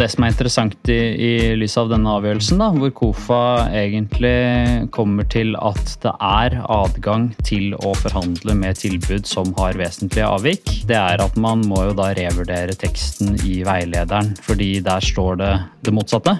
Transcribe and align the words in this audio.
Det 0.00 0.06
som 0.08 0.24
er 0.24 0.30
interessant 0.32 0.88
i, 0.88 0.94
i 0.96 1.32
lys 1.60 1.74
av 1.76 1.90
denne 1.90 2.08
avgjørelsen, 2.16 2.56
da, 2.62 2.70
hvor 2.72 2.88
KOFA 2.96 3.40
egentlig 3.76 4.88
kommer 4.96 5.26
til 5.28 5.52
at 5.60 5.92
det 6.00 6.14
er 6.24 6.56
adgang 6.72 7.26
til 7.44 7.74
å 7.76 7.92
forhandle 8.00 8.54
med 8.56 8.80
tilbud 8.80 9.28
som 9.28 9.52
har 9.58 9.76
vesentlige 9.76 10.24
avvik, 10.24 10.72
det 10.88 10.96
er 10.96 11.20
at 11.20 11.36
man 11.36 11.66
må 11.68 11.82
jo 11.90 11.98
da 12.00 12.14
revurdere 12.16 12.78
teksten 12.80 13.36
i 13.44 13.58
veilederen, 13.68 14.32
fordi 14.40 14.78
der 14.86 15.04
står 15.04 15.36
det 15.42 15.52
det 15.84 15.92
motsatte. 15.92 16.38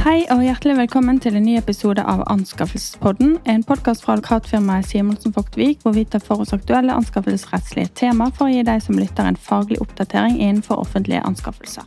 Hei 0.00 0.22
og 0.32 0.40
hjertelig 0.40 0.80
velkommen 0.80 1.20
til 1.20 1.36
en 1.36 1.44
ny 1.44 1.60
episode 1.60 2.00
av 2.08 2.24
Anskaffelsespodden. 2.32 3.36
En 3.52 3.68
podkast 3.68 4.06
fra 4.06 4.16
advokatfirmaet 4.16 4.88
Simonsen 4.88 5.36
Vogtvik, 5.36 5.84
hvor 5.84 5.92
vi 5.92 6.08
tar 6.08 6.24
for 6.24 6.40
oss 6.40 6.56
aktuelle 6.56 6.96
anskaffelsesrettslige 6.96 7.92
tema 8.00 8.32
for 8.32 8.48
å 8.48 8.54
gi 8.56 8.64
deg 8.64 8.80
som 8.80 8.96
lytter 8.96 9.28
en 9.28 9.36
faglig 9.36 9.84
oppdatering 9.84 10.40
innenfor 10.40 10.80
offentlige 10.80 11.20
anskaffelser. 11.28 11.84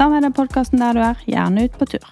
Ta 0.00 0.06
med 0.08 0.22
deg 0.24 0.32
podkasten 0.32 0.80
der 0.80 0.96
du 0.96 1.02
er, 1.04 1.18
gjerne 1.28 1.66
ut 1.68 1.74
på 1.76 1.84
tur. 1.92 2.04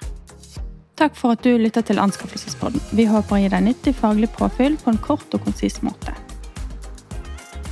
Takk 1.01 1.15
for 1.17 1.33
at 1.33 1.41
du 1.41 1.55
lytter 1.57 1.81
til 1.89 1.97
Anskaffelsespodden. 2.03 2.83
Vi 2.93 3.07
håper 3.09 3.33
å 3.33 3.39
gi 3.41 3.49
deg 3.49 3.65
nyttig 3.65 3.95
faglig 3.97 4.29
påfyll 4.35 4.77
på 4.77 4.93
en 4.93 5.01
kort 5.01 5.33
og 5.33 5.47
konsis 5.47 5.79
måte. 5.81 6.13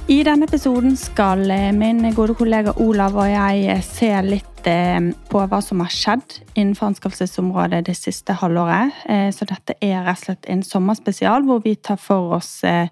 I 0.09 0.23
denne 0.24 0.48
episoden 0.48 0.97
skal 0.97 1.45
min 1.77 2.01
gode 2.16 2.38
kollega 2.38 2.73
Olav 2.80 3.19
og 3.21 3.29
jeg 3.29 3.77
se 3.84 4.09
litt 4.24 4.73
eh, 4.73 5.12
på 5.29 5.45
hva 5.52 5.60
som 5.60 5.84
har 5.84 5.93
skjedd 5.93 6.41
innenfor 6.55 6.95
anskaffelsesområdet 6.95 7.85
det 7.91 7.98
siste 8.01 8.41
halvåret. 8.41 8.96
Eh, 9.12 9.29
så 9.37 9.45
dette 9.52 9.77
er 9.85 10.01
rett 10.07 10.23
og 10.23 10.30
slett 10.30 10.48
en 10.48 10.65
sommerspesial 10.65 11.45
hvor 11.45 11.60
vi 11.66 11.77
tar 11.77 12.01
for 12.01 12.38
oss 12.38 12.62
eh, 12.65 12.88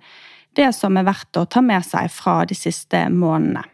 det 0.61 0.75
som 0.77 1.01
er 1.01 1.09
verdt 1.09 1.41
å 1.41 1.49
ta 1.49 1.65
med 1.65 1.89
seg 1.89 2.13
fra 2.13 2.43
de 2.45 2.59
siste 2.59 3.07
månedene. 3.09 3.65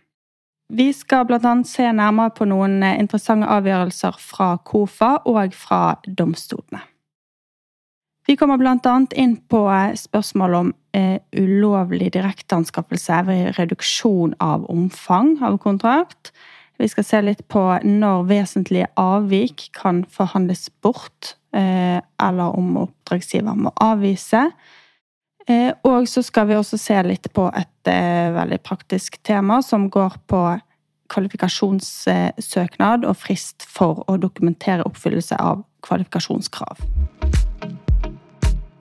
Vi 0.71 0.93
skal 0.95 1.27
bl.a. 1.27 1.57
se 1.67 1.89
nærmere 1.93 2.31
på 2.37 2.47
noen 2.47 2.83
eh, 2.87 2.99
interessante 3.03 3.49
avgjørelser 3.51 4.21
fra 4.23 4.55
KOFA 4.65 5.17
og 5.27 5.57
fra 5.59 5.83
domstolene. 6.07 6.85
Vi 8.31 8.37
kommer 8.37 8.61
bl.a. 8.61 8.93
inn 9.19 9.33
på 9.51 9.65
eh, 9.73 9.97
spørsmål 9.99 10.55
om 10.55 10.69
eh, 10.95 11.19
ulovlig 11.35 12.13
direkteanskaffelse 12.15 13.17
ved 13.27 13.57
reduksjon 13.57 14.37
av 14.39 14.69
omfang 14.71 15.33
av 15.43 15.57
kontrakt. 15.59 16.31
Vi 16.79 16.87
skal 16.89 17.09
se 17.09 17.23
litt 17.25 17.43
på 17.51 17.65
når 17.83 18.29
vesentlige 18.29 18.87
avvik 19.01 19.67
kan 19.77 20.05
forhandles 20.15 20.69
bort, 20.79 21.35
eh, 21.59 21.99
eller 22.23 22.55
om 22.55 22.77
oppdragsgiver 22.85 23.59
må 23.67 23.75
avvise. 23.83 24.47
Og 25.83 26.05
så 26.07 26.23
skal 26.23 26.47
vi 26.47 26.55
også 26.55 26.79
se 26.79 26.95
litt 27.03 27.25
på 27.35 27.49
et 27.59 27.89
veldig 28.37 28.61
praktisk 28.63 29.17
tema 29.27 29.57
som 29.67 29.89
går 29.91 30.21
på 30.31 30.43
kvalifikasjonssøknad 31.11 33.05
og 33.09 33.17
frist 33.19 33.67
for 33.69 34.05
å 34.11 34.17
dokumentere 34.21 34.87
oppfyllelse 34.89 35.37
av 35.41 35.65
kvalifikasjonskrav. 35.87 36.77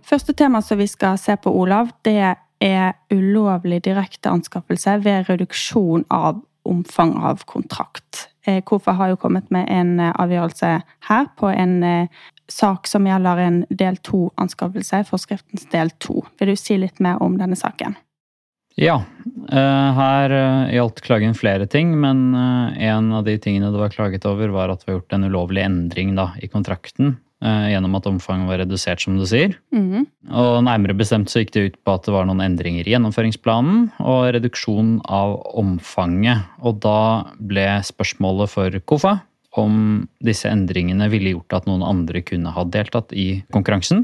Første 0.09 0.33
tema 0.33 0.61
som 0.65 0.77
vi 0.79 0.87
skal 0.89 1.17
se 1.21 1.35
på, 1.37 1.51
Olav, 1.53 1.91
det 2.05 2.35
er 2.59 2.93
ulovlig 3.13 3.83
direkteanskaffelse 3.85 4.97
ved 5.03 5.29
reduksjon 5.29 6.05
av 6.09 6.41
omfang 6.69 7.13
av 7.23 7.43
kontrakt. 7.49 8.29
KOFA 8.65 8.91
har 8.97 9.07
jo 9.11 9.19
kommet 9.21 9.51
med 9.53 9.69
en 9.69 9.99
avgjørelse 10.09 10.81
her 11.09 11.25
på 11.37 11.47
en 11.53 12.07
sak 12.49 12.87
som 12.89 13.05
gjelder 13.07 13.37
en 13.43 13.65
del 13.69 13.97
to-anskaffelse, 14.05 15.03
forskriftens 15.09 15.69
del 15.71 15.93
to. 16.01 16.23
Vil 16.39 16.53
du 16.53 16.57
si 16.57 16.77
litt 16.81 16.99
mer 17.03 17.21
om 17.23 17.37
denne 17.37 17.57
saken? 17.59 17.95
Ja, 18.79 19.01
eh, 19.51 19.89
her 19.97 20.31
eh, 20.31 20.73
gjaldt 20.77 21.01
klagen 21.03 21.35
flere 21.35 21.67
ting, 21.67 21.91
men 21.99 22.29
eh, 22.31 22.85
en 22.87 23.11
av 23.11 23.25
de 23.27 23.35
tingene 23.41 23.73
det 23.73 23.81
var 23.81 23.91
klaget 23.91 24.27
over, 24.29 24.53
var 24.55 24.71
at 24.71 24.85
vi 24.85 24.93
har 24.93 25.01
gjort 25.01 25.17
en 25.17 25.27
ulovlig 25.27 25.65
endring 25.65 26.13
da, 26.19 26.31
i 26.39 26.51
kontrakten. 26.51 27.17
Gjennom 27.39 27.93
at 27.95 28.07
omfanget 28.09 28.49
var 28.49 28.59
redusert, 28.59 28.99
som 28.99 29.15
du 29.15 29.23
sier. 29.23 29.53
Mm. 29.71 30.01
Og 30.27 30.57
Nærmere 30.67 30.91
bestemt 30.99 31.31
så 31.31 31.39
gikk 31.39 31.53
det 31.55 31.61
ut 31.69 31.77
på 31.87 31.93
at 31.95 32.03
det 32.03 32.11
var 32.11 32.25
noen 32.27 32.41
endringer 32.43 32.83
i 32.83 32.91
gjennomføringsplanen 32.91 33.85
og 34.03 34.33
reduksjon 34.35 34.97
av 35.07 35.37
omfanget. 35.55 36.49
Og 36.59 36.81
da 36.83 36.97
ble 37.39 37.63
spørsmålet 37.87 38.51
for 38.51 38.75
KOFA 38.91 39.13
om 39.55 40.03
disse 40.19 40.51
endringene 40.51 41.07
ville 41.15 41.31
gjort 41.37 41.61
at 41.61 41.71
noen 41.71 41.85
andre 41.87 42.19
kunne 42.27 42.51
ha 42.51 42.67
deltatt 42.67 43.15
i 43.15 43.29
konkurransen, 43.55 44.03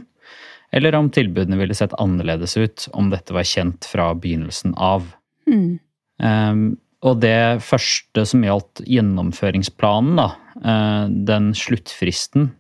eller 0.76 0.96
om 0.98 1.10
tilbudene 1.14 1.60
ville 1.60 1.78
sett 1.78 1.96
annerledes 2.02 2.58
ut 2.58 2.88
om 2.94 3.12
dette 3.14 3.36
var 3.36 3.48
kjent 3.48 3.88
fra 3.88 4.10
begynnelsen 4.18 4.76
av. 4.76 5.08
Mm. 5.48 5.78
Um, 6.20 6.66
og 7.06 7.22
det 7.22 7.62
første 7.64 8.26
som 8.28 8.44
gjaldt 8.44 8.82
gjennomføringsplanen, 8.90 10.20
da, 10.20 10.30
uh, 10.66 11.06
den 11.08 11.54
sluttfristen 11.58 12.52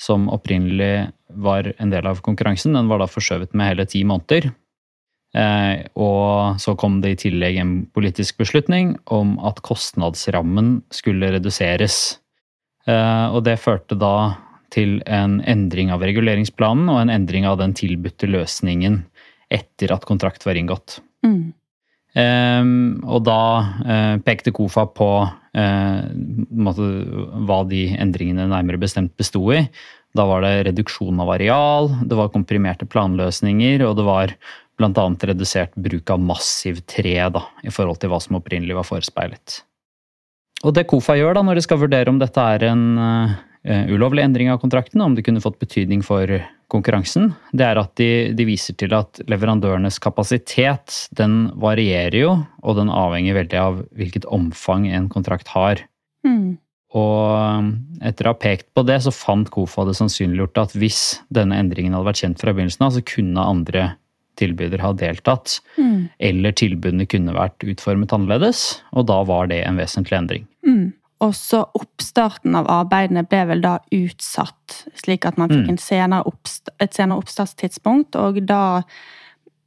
som 0.00 0.26
opprinnelig 0.32 1.12
var 1.34 1.70
en 1.78 1.94
del 1.94 2.06
av 2.10 2.22
konkurransen, 2.26 2.74
den 2.74 2.90
var 2.90 3.02
da 3.02 3.08
forskjøvet 3.10 3.54
med 3.54 3.70
hele 3.72 3.86
ti 3.90 4.02
måneder. 4.06 4.50
Eh, 5.34 5.82
og 5.98 6.60
så 6.62 6.76
kom 6.78 7.00
det 7.02 7.10
i 7.10 7.20
tillegg 7.24 7.58
en 7.58 7.72
politisk 7.94 8.38
beslutning 8.38 8.94
om 9.10 9.34
at 9.42 9.58
kostnadsrammen 9.66 10.76
skulle 10.94 11.32
reduseres. 11.34 12.20
Eh, 12.86 13.26
og 13.34 13.42
det 13.48 13.58
førte 13.62 13.98
da 13.98 14.14
til 14.74 14.98
en 15.06 15.38
endring 15.48 15.92
av 15.94 16.04
reguleringsplanen 16.04 16.90
og 16.92 17.02
en 17.02 17.12
endring 17.14 17.46
av 17.48 17.60
den 17.62 17.74
tilbudte 17.78 18.28
løsningen 18.30 19.04
etter 19.54 19.94
at 19.94 20.06
kontrakt 20.08 20.46
var 20.46 20.58
inngått. 20.58 20.98
Mm. 21.24 21.52
Um, 22.14 23.02
og 23.10 23.24
da 23.26 23.40
uh, 23.82 24.16
pekte 24.22 24.52
KOFA 24.54 24.84
på 24.94 25.08
uh, 25.26 26.02
måte, 26.54 26.86
hva 27.46 27.64
de 27.66 27.88
endringene 27.98 28.46
nærmere 28.50 28.78
bestemt 28.82 29.16
besto 29.18 29.42
i. 29.54 29.64
Da 30.14 30.26
var 30.30 30.44
det 30.44 30.68
reduksjon 30.68 31.18
av 31.22 31.32
areal, 31.34 31.90
det 32.06 32.14
var 32.14 32.30
komprimerte 32.30 32.86
planløsninger, 32.86 33.82
og 33.82 33.96
det 33.98 34.06
var 34.06 34.34
bl.a. 34.78 35.06
redusert 35.26 35.74
bruk 35.74 36.10
av 36.10 36.22
massiv 36.22 36.84
tre 36.90 37.16
da, 37.34 37.42
i 37.66 37.74
forhold 37.74 37.98
til 38.02 38.12
hva 38.12 38.20
som 38.22 38.38
opprinnelig 38.38 38.78
var 38.78 38.86
forespeilet. 38.86 39.58
Og 40.64 40.74
det 40.76 40.86
KOFA 40.90 41.18
gjør 41.18 41.34
da 41.36 41.42
når 41.44 41.58
de 41.58 41.66
skal 41.66 41.82
vurdere 41.82 42.14
om 42.14 42.22
dette 42.22 42.46
er 42.54 42.68
en 42.70 42.86
uh, 42.94 43.34
ulovlig 43.64 44.24
endring 44.24 44.50
av 44.52 44.58
kontrakten, 44.60 45.00
om 45.00 45.14
det 45.16 45.24
kunne 45.24 45.40
fått 45.40 45.56
betydning 45.62 46.02
for 46.04 46.28
konkurransen, 46.72 47.30
det 47.56 47.66
er 47.66 47.80
at 47.80 47.94
de, 48.00 48.08
de, 48.36 48.46
viser 48.48 48.76
til 48.80 48.94
at 48.96 49.20
leverandørenes 49.30 50.00
kapasitet 50.02 51.06
den 51.16 51.46
varierer 51.60 52.18
jo, 52.18 52.34
og 52.64 52.78
den 52.80 52.92
avhenger 52.92 53.38
veldig 53.38 53.60
av 53.60 53.80
hvilket 53.96 54.28
omfang 54.32 54.88
en 54.90 55.08
kontrakt 55.12 55.52
har. 55.54 55.84
Mm. 56.26 56.56
Og 56.94 58.04
etter 58.06 58.26
å 58.26 58.34
ha 58.34 58.38
pekt 58.38 58.68
på 58.74 58.84
det, 58.86 59.00
så 59.02 59.12
fant 59.14 59.50
KOFA 59.50 59.86
det 59.88 59.96
sannsynliggjort 59.98 60.62
at 60.62 60.74
hvis 60.78 61.02
denne 61.34 61.58
endringen 61.58 61.96
hadde 61.96 62.08
vært 62.08 62.22
kjent 62.22 62.42
fra 62.42 62.54
begynnelsen 62.54 62.86
av, 62.86 62.94
så 62.94 63.04
kunne 63.14 63.48
andre 63.54 63.86
tilbyder 64.38 64.82
ha 64.82 64.92
deltatt. 64.98 65.58
Mm. 65.78 66.08
Eller 66.30 66.54
tilbudene 66.58 67.06
kunne 67.10 67.34
vært 67.36 67.66
utformet 67.66 68.14
annerledes, 68.14 68.64
og 68.94 69.08
da 69.10 69.20
var 69.26 69.50
det 69.50 69.62
en 69.66 69.78
vesentlig 69.78 70.18
endring. 70.18 70.46
Mm. 70.66 70.92
Også 71.22 71.60
oppstarten 71.78 72.56
av 72.58 72.66
arbeidene 72.70 73.22
ble 73.28 73.44
vel 73.52 73.60
da 73.62 73.76
utsatt, 73.94 74.80
slik 74.98 75.26
at 75.28 75.38
man 75.38 75.52
fikk 75.52 75.76
mm. 75.76 75.80
senere 75.80 76.32
et 76.82 76.96
senere 76.96 77.22
oppstartstidspunkt. 77.22 78.18
Og 78.18 78.40
da 78.48 78.82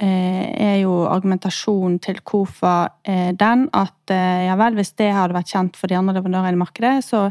eh, 0.04 0.50
er 0.52 0.76
jo 0.82 1.06
argumentasjonen 1.08 2.02
til 2.04 2.20
KOFA 2.28 2.76
eh, 3.08 3.32
den 3.38 3.70
at 3.72 4.14
eh, 4.14 4.44
ja 4.50 4.58
vel, 4.60 4.76
hvis 4.78 4.94
det 5.00 5.14
hadde 5.16 5.38
vært 5.38 5.56
kjent 5.56 5.80
for 5.80 5.88
de 5.88 5.98
andre 5.98 6.18
leverandørene 6.20 6.60
i 6.60 6.62
markedet, 6.66 7.00
så 7.08 7.30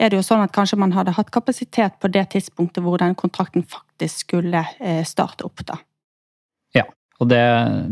er 0.00 0.08
det 0.08 0.16
jo 0.16 0.24
sånn 0.24 0.42
at 0.46 0.56
kanskje 0.56 0.80
man 0.80 0.96
hadde 0.96 1.14
hatt 1.18 1.30
kapasitet 1.34 2.00
på 2.00 2.08
det 2.08 2.30
tidspunktet 2.32 2.82
hvor 2.84 2.98
den 3.02 3.14
kontrakten 3.18 3.66
faktisk 3.68 4.24
skulle 4.30 4.64
eh, 4.80 5.04
starte 5.04 5.44
opp. 5.46 5.66
da. 5.68 5.76
Og 7.20 7.28
det, 7.28 7.40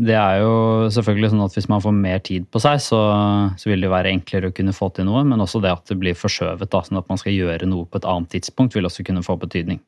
det, 0.01 0.15
er 0.17 0.39
jo 0.41 0.53
selvfølgelig 0.89 1.29
sånn 1.29 1.43
at 1.45 1.55
hvis 1.55 1.67
man 1.69 1.81
får 1.83 1.93
mer 1.93 2.21
tid 2.25 2.47
på 2.49 2.61
seg, 2.63 2.79
så, 2.81 2.99
så, 3.61 3.69
vil 3.69 3.83
det 3.85 3.91
være 3.91 4.09
enklere 4.15 4.49
å 4.49 4.55
kunne 4.55 4.73
få 4.73 4.89
til 4.95 5.05
noe, 5.05 5.21
men 5.27 5.43
også 5.43 5.61
det 5.61 5.73
at 5.75 5.91
det 5.91 5.99
blir 6.01 6.17
forskjøvet, 6.17 6.69
da, 6.71 6.81
sånn 6.85 6.97
at 6.97 7.09
man 7.11 7.21
skal 7.21 7.35
gjøre 7.35 7.69
noe 7.69 7.85
på 7.85 8.01
et 8.01 8.07
annet 8.09 8.31
tidspunkt, 8.33 8.73
vil 8.73 8.89
også 8.89 9.05
kunne 9.05 9.21
få 9.25 9.35
betydning. 9.41 9.83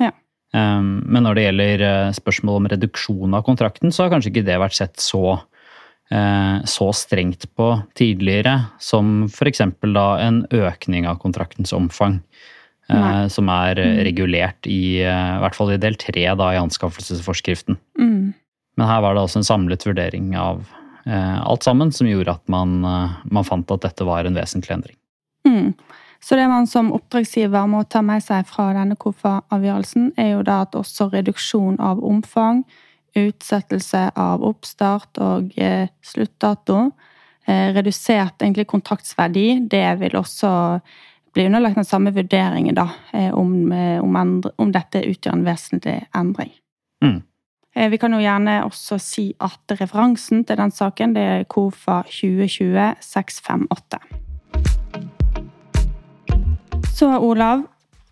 Ja. 0.00 0.14
Um, 0.56 1.02
men 1.04 1.26
når 1.26 1.36
det 1.36 1.44
gjelder 1.44 1.84
uh, 1.84 2.14
spørsmål 2.16 2.62
om 2.62 2.70
reduksjon 2.72 3.36
av 3.36 3.44
kontrakten, 3.44 3.92
så 3.92 4.06
har 4.06 4.14
kanskje 4.14 4.32
ikke 4.32 4.46
det 4.48 4.56
vært 4.64 4.78
sett 4.78 4.96
så, 5.04 5.36
uh, 5.44 6.56
så 6.64 6.88
strengt 6.96 7.44
på 7.52 7.68
tidligere 8.00 8.56
som 8.80 9.26
f.eks. 9.28 9.60
da 9.92 10.06
en 10.24 10.40
økning 10.56 11.04
av 11.10 11.20
kontraktens 11.20 11.76
omfang. 11.76 12.22
Uh, 12.86 13.26
som 13.26 13.48
er 13.50 13.80
mm. 13.82 13.94
regulert 14.06 14.68
i, 14.70 15.02
i 15.02 15.38
hvert 15.42 15.56
fall 15.58 15.72
i 15.74 15.78
del 15.82 15.96
tre 15.98 16.22
i 16.22 16.58
anskaffelsesforskriften. 16.62 17.74
Mm. 17.98 18.28
Men 18.76 18.86
her 18.86 19.00
var 19.00 19.14
det 19.14 19.24
altså 19.24 19.40
en 19.40 19.48
samlet 19.48 19.86
vurdering 19.86 20.34
av 20.36 20.64
eh, 21.06 21.42
alt 21.42 21.62
sammen 21.62 21.92
som 21.92 22.08
gjorde 22.08 22.34
at 22.36 22.48
man, 22.52 22.84
eh, 22.84 23.14
man, 23.24 23.44
fant 23.44 23.70
at 23.72 23.86
dette 23.86 24.04
var 24.04 24.24
en 24.24 24.36
vesentlig 24.36 24.74
endring. 24.74 24.96
Mm. 25.48 25.72
Så 26.20 26.36
det 26.36 26.48
man 26.48 26.66
som 26.66 26.92
oppdragsgiver 26.92 27.68
må 27.70 27.84
ta 27.84 28.02
med 28.04 28.24
seg 28.24 28.44
fra 28.48 28.70
denne 28.76 28.96
KOFA-avgjørelsen, 29.00 30.10
er 30.20 30.34
jo 30.34 30.42
da 30.44 30.62
at 30.66 30.76
også 30.76 31.10
reduksjon 31.12 31.78
av 31.80 32.02
omfang, 32.04 32.64
utsettelse 33.16 34.10
av 34.12 34.44
oppstart 34.44 35.20
og 35.24 35.54
eh, 35.56 35.88
sluttdato, 36.04 36.90
eh, 37.46 37.70
redusert 37.76 38.42
egentlig 38.42 38.66
kontraktsverdi, 38.68 39.46
det 39.70 39.86
vil 40.02 40.18
også 40.20 40.50
bli 41.36 41.46
underlagt 41.48 41.80
den 41.80 41.88
samme 41.88 42.12
vurderingen 42.16 42.76
da, 42.76 42.86
om, 43.36 43.50
om, 44.00 44.14
endre, 44.16 44.52
om 44.56 44.70
dette 44.72 45.02
utgjør 45.04 45.34
en 45.36 45.44
vesentlig 45.44 45.96
endring. 46.16 46.52
Mm. 47.04 47.18
Vi 47.76 47.98
kan 48.00 48.14
jo 48.16 48.22
gjerne 48.22 48.62
også 48.64 48.96
si 48.96 49.26
at 49.44 49.74
referansen 49.76 50.46
til 50.48 50.56
den 50.56 50.70
saken 50.72 51.12
det 51.12 51.22
er 51.22 51.42
KOFA 51.44 51.98
2020 52.08 52.94
658. 53.04 53.98
Så, 56.96 57.10
Olav, 57.20 57.66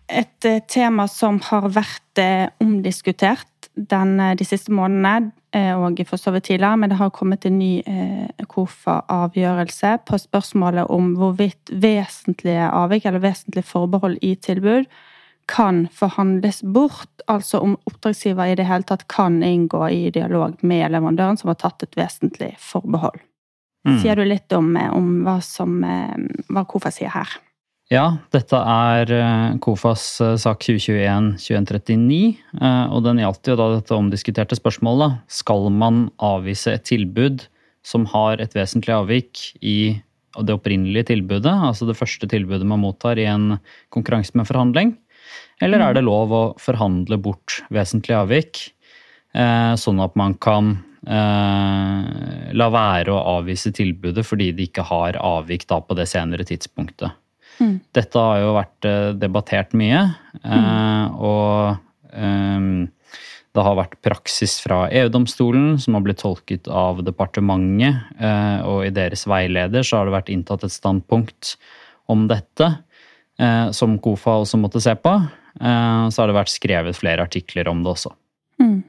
et 0.05 0.45
tema 0.69 1.07
som 1.09 1.39
har 1.47 1.65
vært 1.73 2.21
omdiskutert 2.61 3.71
den, 3.73 4.19
de 4.37 4.45
siste 4.45 4.69
månedene, 4.69 5.33
og 5.81 5.97
for 6.05 6.21
så 6.21 6.35
vidt 6.35 6.51
tidligere, 6.51 6.77
men 6.77 6.93
det 6.93 6.99
har 6.99 7.09
kommet 7.15 7.49
en 7.49 7.57
ny 7.57 7.81
KOFA-avgjørelse 8.45 9.95
på 10.05 10.21
spørsmålet 10.21 10.93
om 10.93 11.15
hvorvidt 11.17 11.73
vesentlige 11.73 12.69
avvik 12.69 13.09
eller 13.09 13.25
vesentlige 13.25 13.65
forbehold 13.65 14.21
i 14.21 14.35
tilbud 14.35 14.85
kan 15.51 15.85
forhandles 15.93 16.63
bort, 16.63 17.11
altså 17.29 17.61
om 17.61 17.75
oppdragsgiver 17.85 18.51
i 18.51 18.57
det 18.57 18.65
hele 18.65 18.87
tatt 18.87 19.05
kan 19.11 19.41
inngå 19.45 19.83
i 19.93 20.09
dialog 20.13 20.57
med 20.65 20.89
leverandøren 20.91 21.37
som 21.37 21.51
har 21.53 21.59
tatt 21.61 21.85
et 21.85 21.97
vesentlig 21.99 22.55
forbehold. 22.61 23.19
Mm. 23.85 23.99
Sier 24.01 24.17
du 24.17 24.25
litt 24.25 24.53
om, 24.57 24.73
om 24.73 25.11
hva, 25.27 25.37
som, 25.45 25.77
hva 26.49 26.65
KOFA 26.65 26.89
sier 26.93 27.13
her? 27.13 27.35
Ja, 27.93 28.15
dette 28.33 28.57
er 28.57 29.11
eh, 29.13 29.57
KOFAs 29.61 30.05
eh, 30.25 30.31
sak 30.41 30.63
2021-2139, 30.65 32.15
eh, 32.57 32.85
og 32.89 33.03
den 33.05 33.21
gjaldt 33.21 33.51
jo 33.51 33.57
da 33.59 33.67
dette 33.75 33.93
omdiskuterte 33.93 34.57
spørsmålet. 34.57 35.19
Skal 35.29 35.69
man 35.69 36.07
avvise 36.17 36.73
et 36.73 36.87
tilbud 36.89 37.45
som 37.85 38.07
har 38.09 38.41
et 38.41 38.57
vesentlig 38.57 38.95
avvik 38.95 39.43
i 39.61 40.01
det 40.35 40.55
opprinnelige 40.57 41.11
tilbudet, 41.13 41.53
altså 41.53 41.85
det 41.87 41.95
første 41.95 42.27
tilbudet 42.27 42.65
man 42.67 42.81
mottar 42.81 43.21
i 43.21 43.27
en 43.29 43.59
konkurranse 43.93 44.33
med 44.35 44.49
forhandling? 44.49 44.95
Eller 45.63 45.79
er 45.79 45.95
det 45.95 46.03
mm. 46.03 46.09
lov 46.09 46.33
å 46.35 46.43
forhandle 46.61 47.17
bort 47.21 47.61
vesentlig 47.73 48.15
avvik, 48.17 48.61
eh, 49.35 49.73
sånn 49.79 50.01
at 50.03 50.15
man 50.19 50.35
kan 50.41 50.73
eh, 51.07 52.49
la 52.55 52.69
være 52.73 53.13
å 53.13 53.37
avvise 53.37 53.71
tilbudet 53.75 54.25
fordi 54.27 54.51
de 54.55 54.67
ikke 54.67 54.87
har 54.89 55.19
avvik 55.21 55.67
på 55.67 55.97
det 55.97 56.09
senere 56.11 56.47
tidspunktet? 56.47 57.15
Mm. 57.61 57.79
Dette 57.95 58.19
har 58.19 58.41
jo 58.43 58.57
vært 58.57 58.89
eh, 58.89 59.13
debattert 59.15 59.75
mye, 59.77 60.09
mm. 60.43 61.15
og 61.15 61.81
det 62.15 63.63
har 63.63 63.75
vært 63.75 63.97
praksis 64.03 64.53
fra 64.63 64.85
EU-domstolen 64.87 65.73
som 65.79 65.95
har 65.97 66.03
blitt 66.03 66.21
tolket 66.23 66.67
av 66.71 67.01
departementet, 67.03 68.05
og 68.63 68.85
i 68.87 68.91
deres 68.95 69.25
veileder 69.27 69.83
så 69.83 69.99
har 69.99 70.07
det 70.07 70.13
vært 70.13 70.31
inntatt 70.31 70.63
et 70.63 70.71
standpunkt 70.71 71.57
om 72.11 72.23
dette, 72.31 72.69
som 73.75 73.97
KOFA 73.99 74.37
også 74.41 74.57
måtte 74.61 74.79
se 74.79 74.93
på. 74.95 75.11
Eh, 75.59 76.05
så 76.11 76.21
har 76.21 76.31
det 76.31 76.37
vært 76.37 76.53
skrevet 76.53 76.97
flere 76.97 77.25
artikler 77.27 77.67
om 77.71 77.83
det 77.83 77.91
også. 77.91 78.13
Mm. 78.63 78.81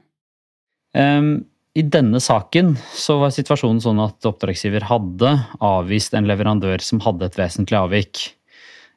I 1.77 1.83
denne 1.93 2.17
saken 2.23 2.71
så 2.95 3.19
var 3.21 3.33
situasjonen 3.35 3.81
sånn 3.83 3.99
at 4.01 4.25
oppdragsgiver 4.25 4.87
hadde 4.89 5.33
avvist 5.61 6.15
en 6.17 6.25
leverandør 6.25 6.81
som 6.81 7.03
hadde 7.03 7.27
et 7.27 7.37
vesentlig 7.37 7.77
avvik. 7.77 8.21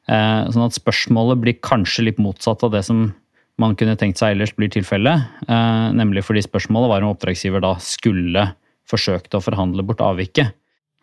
Eh, 0.09 0.39
sånn 0.49 0.65
at 0.65 0.77
spørsmålet 0.77 1.43
blir 1.43 1.59
kanskje 1.61 2.07
litt 2.07 2.21
motsatt 2.21 2.63
av 2.65 2.73
det 2.73 2.81
som 2.87 3.11
man 3.61 3.75
kunne 3.77 3.93
tenkt 3.99 4.17
seg 4.17 4.33
ellers 4.33 4.55
blir 4.57 4.71
tilfellet. 4.73 5.27
Eh, 5.45 5.85
nemlig 5.93 6.25
fordi 6.25 6.41
spørsmålet 6.47 6.89
var 6.95 7.05
om 7.05 7.13
oppdragsgiver 7.13 7.61
da 7.61 7.75
skulle 7.83 8.47
forsøkt 8.89 9.37
å 9.37 9.43
forhandle 9.43 9.85
bort 9.85 10.01
avviket. 10.01 10.55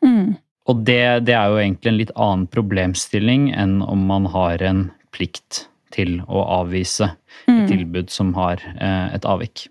Mm. 0.03 0.35
Og 0.69 0.85
det, 0.85 1.25
det, 1.25 1.33
er 1.33 1.49
jo 1.49 1.61
egentlig 1.63 1.91
en 1.91 2.01
litt 2.03 2.15
annen 2.15 2.47
problemstilling 2.53 3.49
enn 3.57 3.81
om 3.83 4.05
man 4.11 4.29
har 4.35 4.63
en 4.63 4.89
plikt 5.17 5.65
til 5.95 6.19
å 6.29 6.43
avvise 6.61 7.15
et 7.47 7.55
mm. 7.55 7.65
tilbud 7.71 8.13
som 8.13 8.35
har 8.37 8.61
eh, 8.77 9.15
et 9.17 9.25
avvik. 9.25 9.67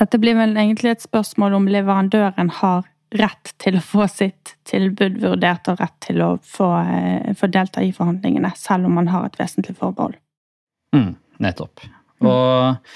Dette 0.00 0.18
blir 0.20 0.38
vel 0.38 0.56
egentlig 0.56 0.94
et 0.94 1.04
spørsmål 1.04 1.58
om 1.58 1.68
leverandøren 1.68 2.48
har 2.62 2.88
rett 3.12 3.52
til 3.60 3.76
å 3.76 3.84
få 3.84 4.06
sitt 4.08 4.54
tilbud 4.68 5.18
vurdert 5.20 5.68
og 5.68 5.80
rett 5.82 5.98
til 6.06 6.22
å 6.24 6.30
få, 6.40 6.70
eh, 6.80 7.32
få 7.36 7.50
delta 7.52 7.84
i 7.84 7.92
forhandlingene, 7.92 8.54
selv 8.56 8.88
om 8.88 8.96
man 8.96 9.12
har 9.12 9.28
et 9.28 9.36
vesentlig 9.40 9.76
forbehold. 9.76 10.16
Mm, 10.96 11.14
nettopp. 11.44 11.84
Mm. 12.22 12.30
Og, 12.30 12.94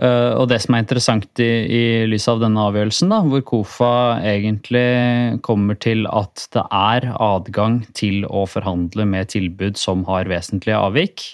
og, 0.00 0.46
det 0.48 0.56
som 0.64 0.74
er 0.74 0.84
interessant 0.84 1.42
i, 1.44 1.48
i 1.68 1.82
lys 2.08 2.24
av 2.32 2.40
denne 2.40 2.62
avgjørelsen, 2.70 3.10
da, 3.12 3.18
hvor 3.20 3.42
KOFA 3.44 3.90
egentlig 4.24 5.40
kommer 5.44 5.76
til 5.76 6.06
at 6.08 6.46
det 6.56 6.62
er 6.64 7.10
adgang 7.20 7.82
til 7.98 8.24
å 8.24 8.46
forhandle 8.48 9.04
med 9.04 9.28
tilbud 9.34 9.76
som 9.76 10.06
har 10.08 10.30
vesentlige 10.32 10.80
avvik, 10.80 11.26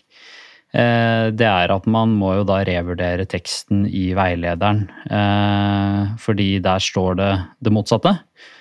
Eh, 0.76 1.28
det 1.32 1.46
er 1.46 1.72
at 1.72 1.86
man 1.88 2.12
må 2.18 2.34
jo 2.40 2.46
da 2.48 2.60
revurdere 2.66 3.26
teksten 3.30 3.84
i 3.86 4.10
veilederen. 4.16 4.84
Eh, 5.08 6.16
fordi 6.20 6.48
der 6.64 6.82
står 6.82 7.16
det 7.20 7.30
det 7.64 7.72
motsatte. 7.72 8.16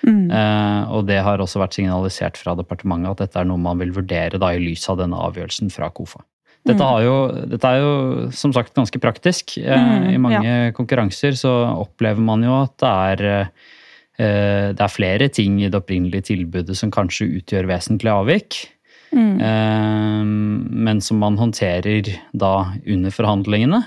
Mm. 0.06 0.30
Eh, 0.30 0.94
og 0.96 1.10
det 1.10 1.20
har 1.26 1.42
også 1.42 1.60
vært 1.60 1.76
signalisert 1.76 2.40
fra 2.40 2.56
departementet 2.56 3.12
at 3.12 3.24
dette 3.26 3.42
er 3.42 3.50
noe 3.50 3.60
man 3.60 3.82
vil 3.82 3.92
vurdere 3.96 4.40
da 4.40 4.54
i 4.54 4.62
lys 4.62 4.86
av 4.92 5.02
denne 5.02 5.18
avgjørelsen 5.28 5.72
fra 5.74 5.90
KOFA. 5.92 6.22
Dette, 6.66 6.82
mm. 6.82 7.04
jo, 7.06 7.16
dette 7.54 7.70
er 7.70 7.82
jo 7.82 7.94
som 8.34 8.52
sagt 8.54 8.74
ganske 8.74 9.00
praktisk. 9.02 9.56
Mm, 9.62 10.10
I 10.10 10.20
mange 10.20 10.44
ja. 10.44 10.70
konkurranser 10.76 11.36
så 11.38 11.52
opplever 11.76 12.22
man 12.22 12.42
jo 12.46 12.56
at 12.64 12.76
det 12.82 12.92
er 12.92 13.50
det 14.16 14.80
er 14.80 14.88
flere 14.88 15.26
ting 15.28 15.58
i 15.60 15.66
det 15.68 15.76
opprinnelige 15.76 16.30
tilbudet 16.30 16.72
som 16.78 16.88
kanskje 16.88 17.26
utgjør 17.36 17.66
vesentlig 17.68 18.08
avvik. 18.08 18.56
Mm. 19.16 19.40
Eh, 19.40 20.24
men 20.86 21.00
som 21.00 21.20
man 21.22 21.38
håndterer 21.38 22.08
da 22.32 22.54
under 22.86 23.14
forhandlingene. 23.14 23.82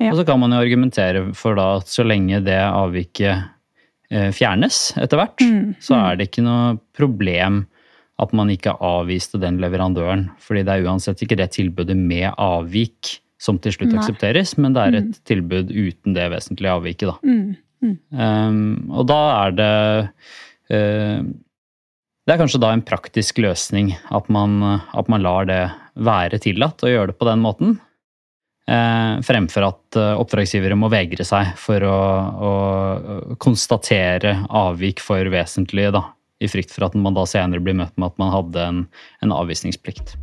Ja. 0.00 0.12
Og 0.12 0.20
så 0.20 0.26
kan 0.28 0.40
man 0.40 0.54
jo 0.54 0.62
argumentere 0.62 1.24
for 1.36 1.58
da 1.58 1.74
at 1.80 1.90
så 1.90 2.06
lenge 2.06 2.40
det 2.46 2.56
avviket 2.56 3.50
eh, 4.10 4.30
fjernes 4.32 4.94
etter 5.00 5.20
hvert, 5.20 5.44
mm. 5.44 5.74
så 5.82 5.98
er 5.98 6.16
det 6.16 6.30
ikke 6.30 6.46
noe 6.46 6.78
problem 6.96 7.64
at 8.20 8.36
man 8.36 8.52
ikke 8.52 8.76
avviste 8.84 9.40
den 9.40 9.58
leverandøren. 9.62 10.28
Fordi 10.42 10.64
det 10.66 10.76
er 10.76 10.86
uansett 10.88 11.24
ikke 11.24 11.38
det 11.40 11.50
tilbudet 11.56 11.96
med 11.96 12.30
avvik 12.36 13.16
som 13.40 13.58
til 13.62 13.72
slutt 13.72 13.94
Nei. 13.94 14.00
aksepteres, 14.02 14.56
men 14.60 14.76
det 14.76 14.82
er 14.84 14.96
et 14.98 15.12
mm. 15.14 15.20
tilbud 15.28 15.70
uten 15.72 16.16
det 16.16 16.26
vesentlige 16.34 16.74
avviket, 16.76 17.14
da. 17.14 17.16
Mm. 17.24 17.94
Um, 18.12 18.58
og 18.92 19.06
da 19.08 19.20
er 19.38 19.54
det 19.56 19.76
uh, 20.68 21.22
det 22.28 22.34
er 22.34 22.40
kanskje 22.42 22.60
da 22.62 22.74
en 22.76 22.84
praktisk 22.84 23.40
løsning 23.40 23.94
at 24.14 24.28
man, 24.30 24.60
at 24.92 25.08
man 25.10 25.24
lar 25.24 25.48
det 25.48 25.62
være 25.98 26.38
tillatt 26.44 26.84
å 26.84 26.90
gjøre 26.92 27.10
det 27.10 27.16
på 27.18 27.26
den 27.26 27.40
måten. 27.42 27.72
Eh, 28.70 29.14
fremfor 29.26 29.64
at 29.66 29.98
eh, 29.98 30.12
oppdragsgivere 30.20 30.76
må 30.78 30.86
vegre 30.92 31.24
seg 31.26 31.56
for 31.58 31.82
å, 31.82 31.96
å 32.30 32.52
konstatere 33.42 34.44
avvik 34.46 35.02
for 35.02 35.26
vesentlige, 35.32 35.90
da, 35.96 36.04
i 36.40 36.48
frykt 36.48 36.72
for 36.74 36.88
at 36.88 36.96
man 36.98 37.16
da 37.16 37.26
senere 37.28 37.62
blir 37.62 37.76
møtt 37.78 37.96
med 38.00 38.12
at 38.12 38.20
man 38.22 38.32
hadde 38.34 38.66
en, 38.66 38.84
en 39.24 39.34
avvisningsplikt. 39.36 40.16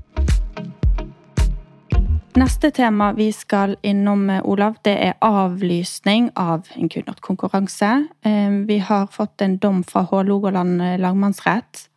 Neste 2.38 2.70
tema 2.70 3.12
vi 3.18 3.32
skal 3.34 3.74
innom, 3.82 4.28
Olav, 4.46 4.76
det 4.86 4.94
er 5.08 5.16
avlysning 5.26 6.30
av 6.38 6.68
en 6.78 6.90
kundekonkurranse. 6.94 7.92
Eh, 8.22 8.58
vi 8.70 8.78
har 8.86 9.08
fått 9.10 9.42
en 9.42 9.58
dom 9.62 9.82
fra 9.88 10.06
Hålogaland 10.12 10.84
lagmannsrett 11.02 11.88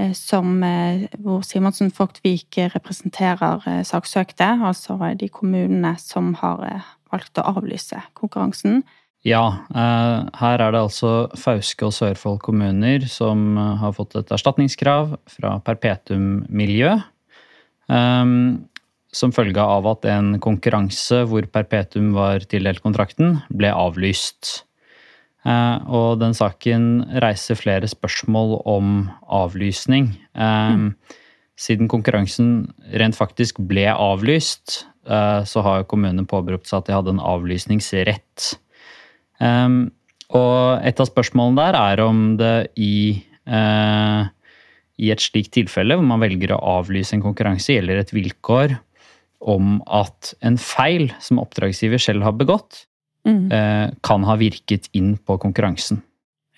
Eh, 0.00 0.12
som, 0.12 0.62
eh, 0.62 1.08
hvor 1.18 1.42
Simonsen 1.42 1.90
Fogtvik 1.90 2.58
representerer 2.74 3.62
eh, 3.66 3.82
saksøkte, 3.82 4.46
altså 4.62 4.96
de 5.18 5.28
kommunene 5.28 5.96
som 5.98 6.34
har 6.34 6.84
valgt 7.10 7.38
å 7.38 7.46
avlyse 7.56 7.98
konkurransen. 8.14 8.84
Ja, 9.28 9.42
her 9.68 10.62
er 10.64 10.72
det 10.72 10.80
altså 10.80 11.10
Fauske 11.36 11.84
og 11.84 11.92
Sørfold 11.92 12.38
kommuner 12.40 13.04
som 13.04 13.58
har 13.82 13.92
fått 13.92 14.16
et 14.16 14.32
erstatningskrav 14.32 15.12
fra 15.28 15.58
Perpetum 15.66 16.46
Miljø. 16.48 16.94
Som 19.12 19.34
følge 19.36 19.60
av 19.60 19.90
at 19.90 20.08
en 20.08 20.32
konkurranse 20.40 21.20
hvor 21.28 21.44
Perpetum 21.52 22.14
var 22.16 22.48
tildelt 22.48 22.80
kontrakten, 22.80 23.42
ble 23.52 23.74
avlyst. 23.76 24.62
Eh, 25.48 25.76
og 25.88 26.20
den 26.20 26.36
saken 26.36 26.86
reiser 27.24 27.56
flere 27.56 27.88
spørsmål 27.88 28.58
om 28.68 29.08
avlysning. 29.24 30.12
Eh, 30.36 30.76
mm. 30.76 30.90
Siden 31.60 31.88
konkurransen 31.92 32.70
rent 33.00 33.16
faktisk 33.16 33.60
ble 33.68 33.86
avlyst, 33.92 34.84
eh, 35.08 35.40
så 35.44 35.64
har 35.64 35.88
kommunen 35.88 36.28
påberopt 36.28 36.68
seg 36.68 36.82
at 36.82 36.90
de 36.90 36.96
hadde 36.98 37.16
en 37.16 37.24
avlysningsrett. 37.24 38.52
Og 39.40 40.84
et 40.86 41.00
av 41.02 41.08
spørsmålene 41.08 41.64
der 41.64 41.78
er 41.80 42.02
om 42.04 42.20
det 42.38 42.54
i, 42.78 43.18
i 45.00 45.10
et 45.10 45.24
slikt 45.24 45.54
tilfelle, 45.56 45.96
hvor 45.96 46.06
man 46.06 46.22
velger 46.22 46.52
å 46.54 46.60
avlyse 46.78 47.16
en 47.16 47.24
konkurranse, 47.24 47.72
gjelder 47.74 48.02
et 48.02 48.12
vilkår 48.14 48.76
om 49.40 49.78
at 49.88 50.34
en 50.44 50.58
feil 50.60 51.08
som 51.22 51.40
oppdragsgiver 51.40 52.00
selv 52.02 52.26
har 52.26 52.36
begått, 52.36 52.84
mm. 53.26 53.46
uh, 53.52 53.86
kan 54.04 54.26
ha 54.28 54.36
virket 54.40 54.90
inn 54.96 55.14
på 55.16 55.38
konkurransen. 55.40 56.02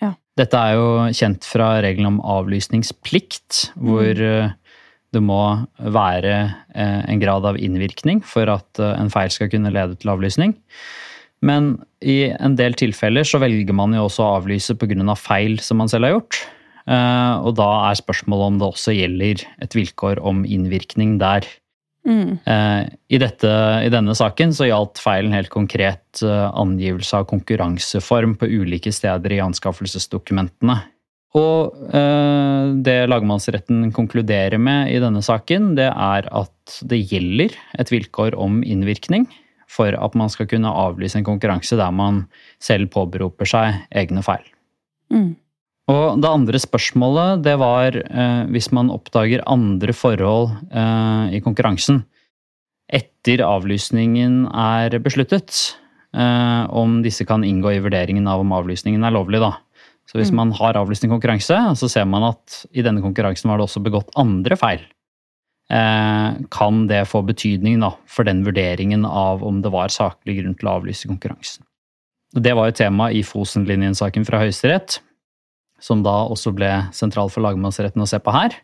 Ja. 0.03 0.13
Dette 0.39 0.59
er 0.59 0.75
jo 0.75 0.89
kjent 1.15 1.47
fra 1.47 1.77
reglene 1.83 2.15
om 2.15 2.19
avlysningsplikt, 2.35 3.69
hvor, 3.79 4.11
uh, 4.19 4.51
det 5.13 5.21
må 5.21 5.43
være 5.77 6.35
en 6.73 7.19
grad 7.21 7.45
av 7.45 7.59
innvirkning 7.61 8.23
for 8.25 8.49
at 8.49 8.79
en 8.81 9.11
feil 9.13 9.29
skal 9.29 9.51
kunne 9.51 9.69
lede 9.69 9.93
til 10.01 10.09
avlysning. 10.09 10.55
Men 11.43 11.73
i 12.03 12.31
en 12.31 12.55
del 12.59 12.75
tilfeller 12.79 13.27
så 13.27 13.41
velger 13.43 13.75
man 13.75 13.95
jo 13.95 14.07
også 14.07 14.23
å 14.23 14.35
avlyse 14.39 14.75
pga. 14.79 15.15
feil 15.19 15.59
som 15.59 15.81
man 15.81 15.91
selv 15.91 16.07
har 16.07 16.15
gjort. 16.17 16.39
Og 16.87 17.51
da 17.55 17.69
er 17.89 17.99
spørsmålet 17.99 18.47
om 18.47 18.61
det 18.61 18.69
også 18.69 18.95
gjelder 18.95 19.43
et 19.63 19.75
vilkår 19.75 20.23
om 20.23 20.43
innvirkning 20.43 21.17
der. 21.19 21.47
Mm. 22.03 22.39
I, 22.43 23.19
dette, 23.19 23.51
I, 23.83 23.91
denne 23.91 24.15
saken 24.15 24.51
så 24.55 24.67
gjaldt 24.67 24.99
feilen 24.99 25.35
helt 25.35 25.51
konkret 25.51 26.23
angivelse 26.23 27.21
av 27.21 27.29
konkurranseform 27.29 28.35
på 28.39 28.49
ulike 28.51 28.91
steder 28.91 29.37
i 29.37 29.43
anskaffelsesdokumentene. 29.43 30.81
Og 31.39 31.79
det 32.85 32.97
lagmannsretten 33.09 33.87
konkluderer 33.95 34.59
med 34.61 34.91
i 34.93 34.99
denne 35.01 35.23
saken, 35.25 35.71
det 35.79 35.87
er 35.89 36.27
at 36.29 36.75
det 36.85 36.99
gjelder 37.09 37.55
et 37.79 37.95
vilkår 37.95 38.35
om 38.37 38.59
innvirkning 38.67 39.25
for 39.73 39.95
at 39.97 40.17
man 40.19 40.31
skal 40.31 40.49
kunne 40.51 40.69
avlyse 40.69 41.17
en 41.19 41.27
konkurranse 41.27 41.77
der 41.79 41.93
man 41.95 42.25
selv 42.61 42.91
påberoper 42.93 43.49
seg 43.49 43.81
egne 43.89 44.23
feil. 44.25 44.45
Mm. 45.13 45.33
Og 45.91 46.21
det 46.23 46.29
andre 46.29 46.59
spørsmålet, 46.61 47.43
det 47.43 47.57
var 47.59 47.97
eh, 47.99 48.43
hvis 48.53 48.69
man 48.75 48.91
oppdager 48.93 49.43
andre 49.49 49.95
forhold 49.95 50.53
eh, 50.71 51.35
i 51.35 51.41
konkurransen 51.43 52.05
etter 52.93 53.41
avlysningen 53.43 54.45
er 54.47 54.95
besluttet, 55.03 55.51
eh, 56.15 56.63
om 56.69 57.01
disse 57.03 57.25
kan 57.27 57.43
inngå 57.43 57.73
i 57.73 57.81
vurderingen 57.83 58.27
av 58.29 58.43
om 58.43 58.55
avlysningen 58.55 59.03
er 59.03 59.15
lovlig, 59.15 59.41
da. 59.43 59.55
Så 60.07 60.19
hvis 60.19 60.31
mm. 60.31 60.39
man 60.39 60.51
har 60.59 60.77
avlyst 60.77 61.05
en 61.07 61.13
konkurranse, 61.15 61.57
så 61.79 61.89
ser 61.89 62.05
man 62.07 62.27
at 62.27 62.63
i 62.75 62.83
denne 62.85 63.01
konkurransen 63.03 63.49
var 63.49 63.59
det 63.59 63.67
også 63.67 63.83
begått 63.83 64.11
andre 64.19 64.57
feil. 64.59 64.83
Eh, 65.71 66.33
kan 66.51 66.87
det 66.89 67.05
få 67.09 67.23
betydning 67.25 67.79
da, 67.83 67.93
for 68.05 68.27
den 68.27 68.43
vurderingen 68.45 69.05
av 69.07 69.43
om 69.47 69.61
det 69.63 69.71
var 69.73 69.93
saklig 69.93 70.41
grunn 70.41 70.57
til 70.59 70.69
å 70.69 70.75
avlyse 70.79 71.07
konkurransen. 71.07 71.63
Det 72.33 72.55
var 72.57 72.69
jo 72.69 72.77
tema 72.81 73.11
i 73.13 73.21
Fosen-linjen-saken 73.25 74.25
fra 74.25 74.41
Høyesterett 74.41 74.99
som 75.83 76.03
da 76.05 76.23
også 76.31 76.53
ble 76.55 76.71
sentral 76.95 77.31
for 77.31 77.43
lagmannsretten 77.45 78.03
å 78.03 78.09
se 78.09 78.19
på 78.23 78.33
her. 78.33 78.55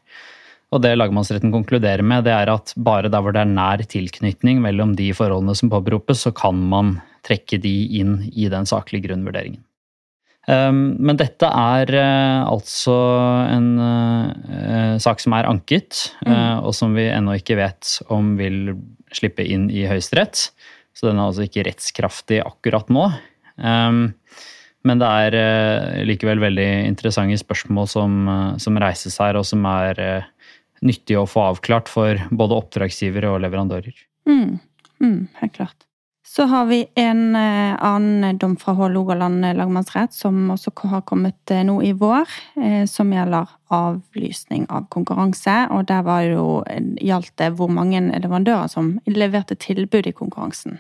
Og 0.69 0.83
det 0.83 0.93
lagmannsretten 0.95 1.51
konkluderer 1.53 2.05
med, 2.05 2.27
det 2.27 2.33
er 2.35 2.51
at 2.53 2.73
bare 2.77 3.09
der 3.11 3.23
hvor 3.25 3.33
det 3.35 3.41
er 3.41 3.51
nær 3.51 3.81
tilknytning 3.89 4.61
mellom 4.63 4.93
de 4.97 5.09
forholdene 5.17 5.55
som 5.57 5.71
påberopes, 5.71 6.21
så 6.27 6.33
kan 6.35 6.59
man 6.71 6.99
trekke 7.25 7.59
de 7.61 7.73
inn 7.99 8.19
i 8.31 8.47
den 8.51 8.69
saklige 8.69 9.09
grunnvurderingen. 9.09 9.63
Ehm, 10.49 10.83
men 10.97 11.19
dette 11.19 11.45
er 11.45 11.93
eh, 11.93 12.41
altså 12.49 12.95
en 13.49 13.69
uh, 13.77 14.95
sak 15.01 15.21
som 15.21 15.35
er 15.37 15.49
anket, 15.49 16.09
mm. 16.25 16.65
og 16.65 16.73
som 16.77 16.97
vi 16.97 17.09
ennå 17.11 17.37
ikke 17.39 17.59
vet 17.59 17.99
om 18.13 18.33
vil 18.39 18.73
slippe 19.15 19.45
inn 19.45 19.69
i 19.73 19.85
Høyesterett. 19.89 20.49
Så 20.97 21.07
den 21.07 21.19
er 21.19 21.29
altså 21.29 21.45
ikke 21.45 21.63
rettskraftig 21.69 22.41
akkurat 22.43 22.89
nå. 22.91 23.07
Um, 23.59 24.09
men 24.87 25.01
det 25.01 25.07
er 25.07 25.35
eh, 25.35 26.01
likevel 26.07 26.39
veldig 26.41 26.67
interessante 26.87 27.37
spørsmål 27.41 27.89
som, 27.91 28.15
eh, 28.31 28.53
som, 28.63 28.79
reises 28.79 29.17
her, 29.19 29.39
og 29.39 29.45
som 29.47 29.65
er 29.67 29.99
eh, 30.03 30.29
nyttige 30.85 31.19
å 31.19 31.27
få 31.27 31.49
avklart 31.49 31.91
for 31.91 32.21
både 32.31 32.57
oppdragsgivere 32.61 33.33
og 33.33 33.41
leverandører. 33.43 33.97
Mm, 34.29 34.59
mm, 35.03 35.19
helt 35.41 35.55
klart. 35.57 35.88
Så 36.29 36.45
har 36.45 36.67
vi 36.69 36.83
en 37.01 37.36
annen 37.36 38.38
dom 38.38 38.53
fra 38.62 38.75
Hålogaland 38.77 39.41
lagmannsrett 39.57 40.13
som 40.13 40.51
også 40.53 40.71
har 40.91 41.01
kommet 41.09 41.53
nå 41.65 41.79
i 41.81 41.89
vår, 41.98 42.29
som 42.86 43.09
gjelder 43.15 43.50
avlysning 43.74 44.67
av 44.69 44.86
konkurranse. 44.93 45.55
Og 45.74 45.88
der 45.89 46.05
var 46.05 46.21
jo, 46.29 46.45
gjaldt 47.01 47.33
det 47.41 47.50
hvor 47.57 47.74
mange 47.74 48.03
leverandører 48.12 48.69
som 48.69 49.00
leverte 49.09 49.57
tilbud 49.57 50.05
i 50.05 50.13
konkurransen. 50.13 50.77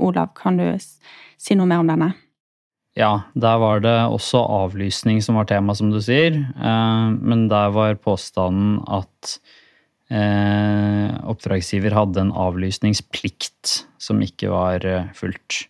Olav, 0.00 0.32
kan 0.40 0.56
du 0.56 0.70
si 0.80 1.60
noe 1.60 1.68
mer 1.68 1.84
om 1.84 1.92
denne? 1.92 2.14
Ja, 2.96 3.28
der 3.36 3.58
var 3.60 3.82
det 3.84 3.94
også 4.08 4.40
avlysning 4.40 5.20
som 5.20 5.36
var 5.36 5.44
tema, 5.50 5.74
som 5.76 5.90
du 5.92 6.00
sier. 6.00 6.32
Eh, 6.32 7.08
men 7.12 7.44
der 7.52 7.74
var 7.76 7.98
påstanden 8.00 8.80
at 8.88 9.36
eh, 10.10 11.14
oppdragsgiver 11.26 11.94
hadde 11.96 12.22
en 12.22 12.34
avlysningsplikt 12.34 13.78
som 14.02 14.20
ikke 14.24 14.50
var 14.52 14.86
eh, 14.86 15.08
fulgt. 15.16 15.66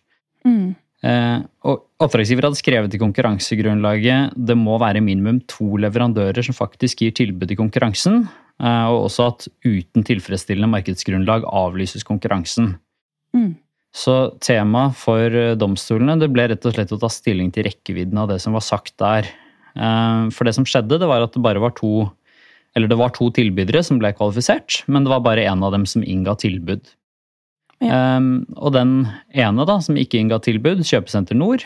Mm. 0.47 0.75
Og 1.67 1.83
oppdragsgiver 2.01 2.47
hadde 2.47 2.57
skrevet 2.57 2.95
i 2.95 2.99
konkurransegrunnlaget 2.99 4.33
det 4.49 4.55
må 4.57 4.79
være 4.81 5.03
minimum 5.05 5.37
to 5.45 5.77
leverandører 5.83 6.41
som 6.43 6.57
faktisk 6.57 7.03
gir 7.03 7.13
tilbud 7.15 7.53
i 7.53 7.57
konkurransen, 7.59 8.23
og 8.57 8.97
også 9.03 9.27
at 9.29 9.45
uten 9.61 10.07
tilfredsstillende 10.07 10.71
markedsgrunnlag 10.73 11.45
avlyses 11.45 12.07
konkurransen. 12.07 12.73
Mm. 13.37 13.53
Så 13.97 14.15
temaet 14.43 14.97
for 14.99 15.33
eh, 15.33 15.55
domstolene 15.57 16.17
det 16.21 16.29
ble 16.33 16.47
rett 16.51 16.65
og 16.67 16.75
slett 16.75 16.93
å 16.93 16.99
ta 17.01 17.09
stilling 17.11 17.49
til 17.53 17.67
rekkevidden 17.67 18.19
av 18.21 18.31
det 18.31 18.39
som 18.43 18.55
var 18.57 18.65
sagt 18.65 18.97
der. 19.01 19.29
Eh, 19.73 20.27
for 20.35 20.47
det 20.47 20.53
som 20.57 20.67
skjedde, 20.67 20.99
det 21.01 21.09
var 21.09 21.25
at 21.25 21.33
det 21.33 21.43
bare 21.43 21.63
var 21.63 21.73
to 21.77 22.09
eller 22.77 22.91
det 22.91 22.99
var 22.99 23.15
to 23.15 23.31
tilbydere 23.33 23.81
som 23.85 23.97
ble 23.97 24.13
kvalifisert, 24.13 24.83
men 24.85 25.05
det 25.05 25.11
var 25.11 25.25
bare 25.25 25.47
én 25.49 25.63
av 25.65 25.73
dem 25.73 25.87
som 25.89 26.05
innga 26.05 26.37
tilbud. 26.37 26.85
Ja. 27.81 28.17
Um, 28.17 28.45
og 28.57 28.73
den 28.73 28.93
ene 29.37 29.65
da, 29.69 29.79
som 29.81 29.97
ikke 29.97 30.21
innga 30.21 30.39
tilbud, 30.45 30.83
Kjøpesenter 30.85 31.37
Nord, 31.37 31.65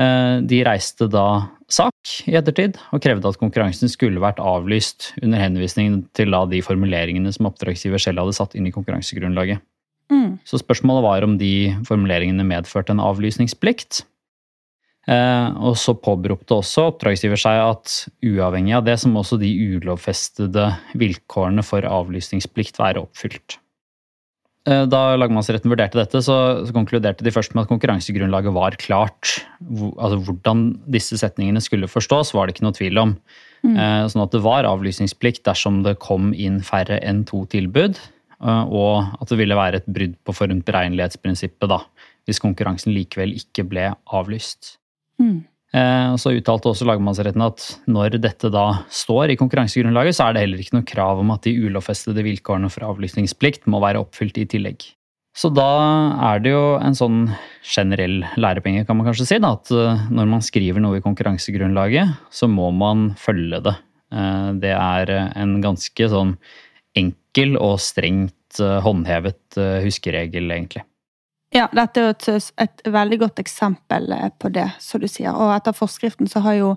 uh, 0.00 0.40
de 0.44 0.62
reiste 0.66 1.08
da 1.12 1.26
sak 1.72 2.16
i 2.28 2.36
ettertid 2.36 2.76
og 2.92 3.02
krevde 3.04 3.30
at 3.30 3.40
konkurransen 3.40 3.90
skulle 3.92 4.22
vært 4.22 4.40
avlyst 4.42 5.12
under 5.22 5.40
henvisning 5.40 6.02
til 6.16 6.34
da 6.34 6.44
de 6.48 6.60
formuleringene 6.64 7.32
som 7.34 7.48
oppdragsgiver 7.48 8.02
selv 8.02 8.24
hadde 8.24 8.36
satt 8.36 8.56
inn 8.56 8.68
i 8.68 8.74
konkurransegrunnlaget. 8.74 9.64
Mm. 10.12 10.36
Så 10.44 10.60
spørsmålet 10.60 11.06
var 11.06 11.24
om 11.24 11.38
de 11.40 11.72
formuleringene 11.88 12.44
medførte 12.44 12.92
en 12.92 13.00
avlysningsplikt. 13.00 14.02
Eh, 15.04 15.48
og 15.60 15.76
så 15.76 15.92
påberopte 16.00 16.56
også 16.56 16.88
oppdragsgiver 16.88 17.40
seg 17.40 17.60
at 17.60 17.96
uavhengig 18.24 18.72
av 18.78 18.86
det, 18.86 18.96
så 19.00 19.10
må 19.10 19.20
også 19.20 19.36
de 19.40 19.50
ulovfestede 19.52 20.70
vilkårene 21.00 21.64
for 21.66 21.84
avlysningsplikt 21.84 22.80
være 22.80 23.02
oppfylt. 23.04 23.58
Eh, 24.64 24.86
da 24.88 25.02
lagmannsretten 25.20 25.68
vurderte 25.68 26.00
dette, 26.00 26.22
så, 26.24 26.36
konkluderte 26.72 27.26
de 27.26 27.32
først 27.34 27.52
med 27.52 27.66
at 27.66 27.72
konkurransegrunnlaget 27.72 28.56
var 28.56 28.78
klart. 28.80 29.42
Altså 29.60 30.22
Hvordan 30.24 30.70
disse 30.88 31.20
setningene 31.20 31.60
skulle 31.60 31.90
forstås, 31.90 32.32
var 32.32 32.48
det 32.48 32.56
ikke 32.56 32.68
noe 32.68 32.78
tvil 32.78 33.02
om. 33.02 33.12
Mm. 33.64 33.76
Eh, 33.76 34.06
sånn 34.12 34.24
at 34.24 34.32
det 34.32 34.40
var 34.44 34.68
avlysningsplikt 34.68 35.44
dersom 35.44 35.82
det 35.84 35.98
kom 36.00 36.32
inn 36.32 36.62
færre 36.64 36.96
enn 37.04 37.26
to 37.28 37.44
tilbud. 37.52 38.00
Og 38.44 39.06
at 39.22 39.30
det 39.30 39.38
ville 39.38 39.56
være 39.56 39.78
et 39.78 39.86
brudd 39.88 40.18
på 40.26 40.32
forutberegnelighetsprinsippet 40.36 41.70
da, 41.70 41.78
hvis 42.28 42.42
konkurransen 42.42 42.92
likevel 42.92 43.32
ikke 43.38 43.64
ble 43.64 43.86
avlyst. 44.12 44.74
Mm. 45.22 45.44
Eh, 45.74 46.10
så 46.20 46.34
uttalte 46.36 46.70
også 46.70 46.86
lagmannsretten 46.88 47.42
at 47.44 47.64
når 47.90 48.18
dette 48.22 48.50
da 48.54 48.66
står 48.94 49.34
i 49.34 49.38
konkurransegrunnlaget, 49.40 50.18
så 50.18 50.28
er 50.28 50.36
det 50.36 50.44
heller 50.44 50.62
ikke 50.62 50.78
noe 50.78 50.88
krav 50.88 51.22
om 51.22 51.32
at 51.34 51.46
de 51.46 51.56
ulovfestede 51.66 52.26
vilkårene 52.26 52.70
for 52.72 52.86
avlyttingsplikt 52.90 53.66
må 53.70 53.82
være 53.82 54.02
oppfylt 54.04 54.38
i 54.42 54.46
tillegg. 54.50 54.86
Så 55.34 55.50
da 55.50 55.66
er 56.30 56.44
det 56.44 56.52
jo 56.52 56.76
en 56.78 56.94
sånn 56.94 57.24
generell 57.66 58.20
lærepenge, 58.38 58.84
kan 58.86 59.00
man 59.00 59.08
kanskje 59.08 59.26
si, 59.32 59.40
da, 59.42 59.56
at 59.58 59.72
eh, 59.74 60.04
når 60.14 60.30
man 60.30 60.44
skriver 60.46 60.84
noe 60.84 61.00
i 61.00 61.04
konkurransegrunnlaget, 61.04 62.14
så 62.30 62.50
må 62.50 62.70
man 62.74 63.10
følge 63.18 63.64
det. 63.64 63.74
Det 64.62 64.70
er 64.70 65.10
en 65.10 65.56
ganske 65.58 66.06
sånn 66.06 66.36
enkel 66.94 67.58
og 67.58 67.80
strengt 67.82 68.60
eh, 68.62 68.80
håndhevet 68.84 69.58
eh, 69.58 69.82
huskeregel, 69.84 70.50
egentlig. 70.54 70.84
Ja, 71.54 71.68
dette 71.70 72.00
er 72.00 72.08
jo 72.08 72.12
et, 72.16 72.46
et, 72.58 72.80
veldig 72.90 73.20
godt 73.22 73.38
eksempel 73.38 74.10
eh, 74.12 74.30
på 74.42 74.50
det, 74.50 74.66
som 74.82 75.02
du 75.02 75.06
sier. 75.06 75.30
Og 75.38 75.52
etter 75.54 75.76
forskriften 75.76 76.26
så 76.30 76.42
har 76.42 76.56
jo 76.58 76.70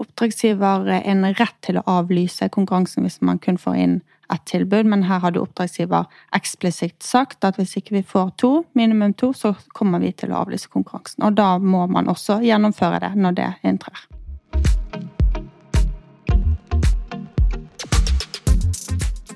oppdragsgiver 0.00 0.88
en 0.96 1.26
rett 1.36 1.58
til 1.66 1.80
å 1.80 1.84
avlyse 1.98 2.48
konkurransen 2.54 3.04
hvis 3.04 3.20
man 3.20 3.40
kun 3.42 3.58
får 3.60 3.76
inn 3.76 3.98
ett 4.32 4.44
tilbud, 4.48 4.88
men 4.88 5.06
her 5.08 5.20
hadde 5.24 5.40
oppdragsgiver 5.40 6.08
eksplisitt 6.36 7.02
sagt 7.04 7.44
at 7.44 7.60
hvis 7.60 7.76
ikke 7.80 7.98
vi 7.98 8.04
får 8.04 8.30
to, 8.40 8.52
minimum 8.78 9.12
to, 9.16 9.32
så 9.36 9.54
kommer 9.76 10.00
vi 10.00 10.12
til 10.16 10.32
å 10.32 10.42
avlyse 10.44 10.72
konkurransen. 10.72 11.24
Og 11.28 11.36
da 11.36 11.56
må 11.58 11.86
man 11.92 12.08
også 12.12 12.40
gjennomføre 12.44 13.02
det 13.04 13.12
når 13.16 13.36
det 13.40 13.50
inntrer. 13.68 14.06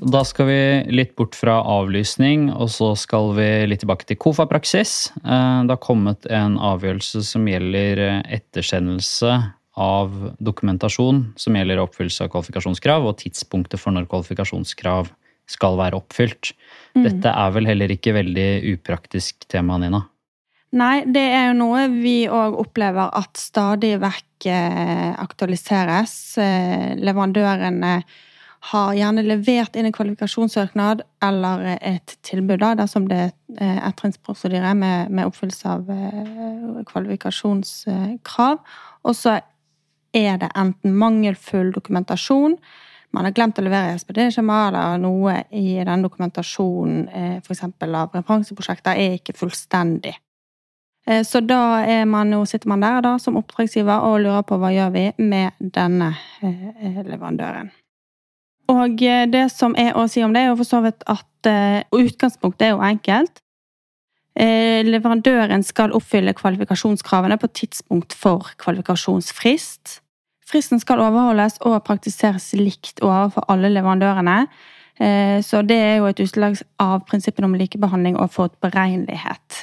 Da 0.03 0.25
skal 0.27 0.49
vi 0.49 0.61
litt 0.91 1.15
bort 1.19 1.37
fra 1.39 1.61
avlysning, 1.63 2.49
og 2.51 2.71
så 2.75 2.91
skal 2.99 3.31
vi 3.37 3.49
litt 3.71 3.85
tilbake 3.85 4.07
til 4.09 4.19
KOFA-praksis. 4.19 5.13
Eh, 5.23 5.59
det 5.63 5.75
har 5.77 5.83
kommet 5.83 6.27
en 6.27 6.57
avgjørelse 6.59 7.23
som 7.29 7.47
gjelder 7.47 8.03
eh, 8.03 8.23
ettersendelse 8.39 9.37
av 9.79 10.17
dokumentasjon 10.43 11.23
som 11.39 11.57
gjelder 11.57 11.81
oppfyllelse 11.85 12.27
av 12.27 12.33
kvalifikasjonskrav, 12.33 13.07
og 13.07 13.21
tidspunktet 13.23 13.81
for 13.81 13.95
når 13.95 14.09
kvalifikasjonskrav 14.11 15.13
skal 15.51 15.79
være 15.79 16.01
oppfylt. 16.03 16.51
Mm. 16.97 17.07
Dette 17.07 17.37
er 17.45 17.55
vel 17.55 17.71
heller 17.71 17.95
ikke 17.95 18.17
veldig 18.19 18.49
upraktisk 18.75 19.47
tema, 19.53 19.79
Nina? 19.81 20.03
Nei, 20.73 21.05
det 21.05 21.25
er 21.29 21.51
jo 21.51 21.57
noe 21.61 21.87
vi 21.93 22.25
òg 22.33 22.59
opplever 22.59 23.15
at 23.23 23.39
stadig 23.39 23.95
vekk 24.03 24.51
eh, 24.51 25.09
aktualiseres. 25.23 26.19
Leverandørene 26.99 27.95
har 28.63 28.95
gjerne 28.95 29.25
levert 29.27 29.75
inn 29.75 29.89
en 29.89 29.95
kvalifikasjonssøknad 29.95 31.03
eller 31.25 31.65
et 31.75 32.15
tilbud, 32.23 32.61
da, 32.63 32.77
dersom 32.79 33.09
det 33.11 33.19
er 33.19 33.33
eh, 33.59 33.81
ettrinnsprosedyre 33.89 34.71
med, 34.79 35.11
med 35.11 35.27
oppfyllelse 35.27 35.73
av 35.73 35.91
eh, 35.91 36.79
kvalifikasjonskrav. 36.87 38.61
Og 39.03 39.19
så 39.19 39.41
er 40.15 40.39
det 40.39 40.53
enten 40.55 40.95
mangelfull 40.95 41.73
dokumentasjon, 41.75 42.59
man 43.13 43.27
har 43.29 43.35
glemt 43.37 43.59
å 43.61 43.65
levere 43.67 43.99
SPD-skjema, 43.99 44.61
eller 44.71 45.01
noe 45.03 45.35
i 45.53 45.75
den 45.85 46.07
dokumentasjonen, 46.07 47.03
eh, 47.11 47.35
f.eks. 47.43 47.67
av 47.67 48.15
referanseprosjekter, 48.15 48.95
er 48.95 49.19
ikke 49.19 49.37
fullstendig. 49.37 50.15
Så 51.27 51.41
da 51.43 51.83
man, 52.07 52.31
sitter 52.47 52.71
man 52.71 52.85
der 52.85 53.03
da, 53.03 53.17
som 53.19 53.35
oppdragsgiver 53.41 54.07
og 54.07 54.21
lurer 54.23 54.47
på 54.47 54.55
hva 54.63 54.71
gjør 54.71 54.95
vi 54.95 55.09
med 55.19 55.59
denne 55.75 56.13
leverandøren. 56.39 57.73
Og 58.71 59.03
eh, 59.03 59.25
det 59.31 59.47
som 59.53 59.75
er 59.79 59.97
å 59.99 60.07
si 60.11 60.23
om 60.25 60.35
det, 60.35 60.45
er 60.45 60.53
jo 60.53 60.59
for 60.61 60.69
så 60.69 60.83
vidt 60.85 61.03
at 61.11 61.29
Og 61.91 62.05
utgangspunktet 62.05 62.69
er 62.69 62.77
jo 62.77 62.85
enkelt. 62.87 63.41
Uh, 64.39 64.81
leverandøren 64.87 65.65
skal 65.67 65.91
oppfylle 65.93 66.33
kvalifikasjonskravene 66.39 67.37
på 67.37 67.51
tidspunkt 67.59 68.15
for 68.15 68.53
kvalifikasjonsfrist. 68.63 69.99
Fristen 70.47 70.81
skal 70.81 71.03
overholdes 71.03 71.59
og 71.67 71.83
praktiseres 71.85 72.53
likt 72.55 73.03
overfor 73.03 73.45
alle 73.51 73.73
leverandørene. 73.73 74.47
Så 75.43 75.63
det 75.67 75.79
er 75.81 75.95
jo 75.97 76.07
et 76.07 76.21
utslag 76.21 76.59
av 76.79 77.01
prinsippene 77.09 77.49
om 77.49 77.57
likebehandling 77.59 78.19
og 78.21 78.31
forutberegnelighet. 78.35 79.63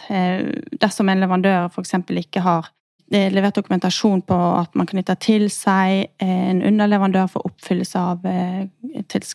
Dersom 0.82 1.12
en 1.14 1.22
leverandør 1.22 1.70
f.eks. 1.70 1.94
ikke 2.10 2.42
har 2.44 2.72
levert 3.10 3.58
dokumentasjon 3.58 4.22
på 4.28 4.38
at 4.60 4.76
man 4.78 4.88
knytter 4.90 5.18
til 5.22 5.48
seg 5.54 6.10
en 6.22 6.62
underleverandør 6.66 7.30
for 7.34 7.50
oppfyllelse 7.50 8.00
av 8.00 8.28
eh, 8.30 8.68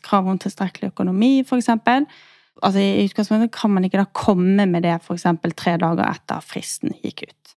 krav 0.05 0.31
om 0.31 0.39
tilstrekkelig 0.41 0.93
økonomi, 0.93 1.41
f.eks. 1.43 1.73
Altså, 2.63 2.79
I 2.79 3.07
utgangspunktet 3.09 3.53
kan 3.57 3.73
man 3.75 3.87
ikke 3.87 3.99
da 3.99 4.07
komme 4.15 4.69
med 4.71 4.87
det 4.87 4.95
f.eks. 5.01 5.27
tre 5.59 5.77
dager 5.83 6.07
etter 6.07 6.45
fristen 6.45 6.95
gikk 7.03 7.27
ut. 7.27 7.55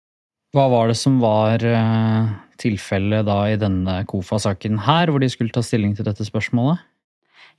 Hva 0.56 0.70
var 0.72 0.88
det 0.88 0.96
som 0.96 1.20
var 1.20 1.64
eh, 1.68 2.32
tilfellet 2.64 3.28
da 3.28 3.42
i 3.52 3.60
denne 3.60 4.00
KOFA-saken 4.08 4.86
her, 4.88 5.12
hvor 5.12 5.20
de 5.20 5.30
skulle 5.32 5.52
ta 5.52 5.66
stilling 5.66 5.98
til 5.98 6.08
dette 6.08 6.24
spørsmålet? 6.24 6.80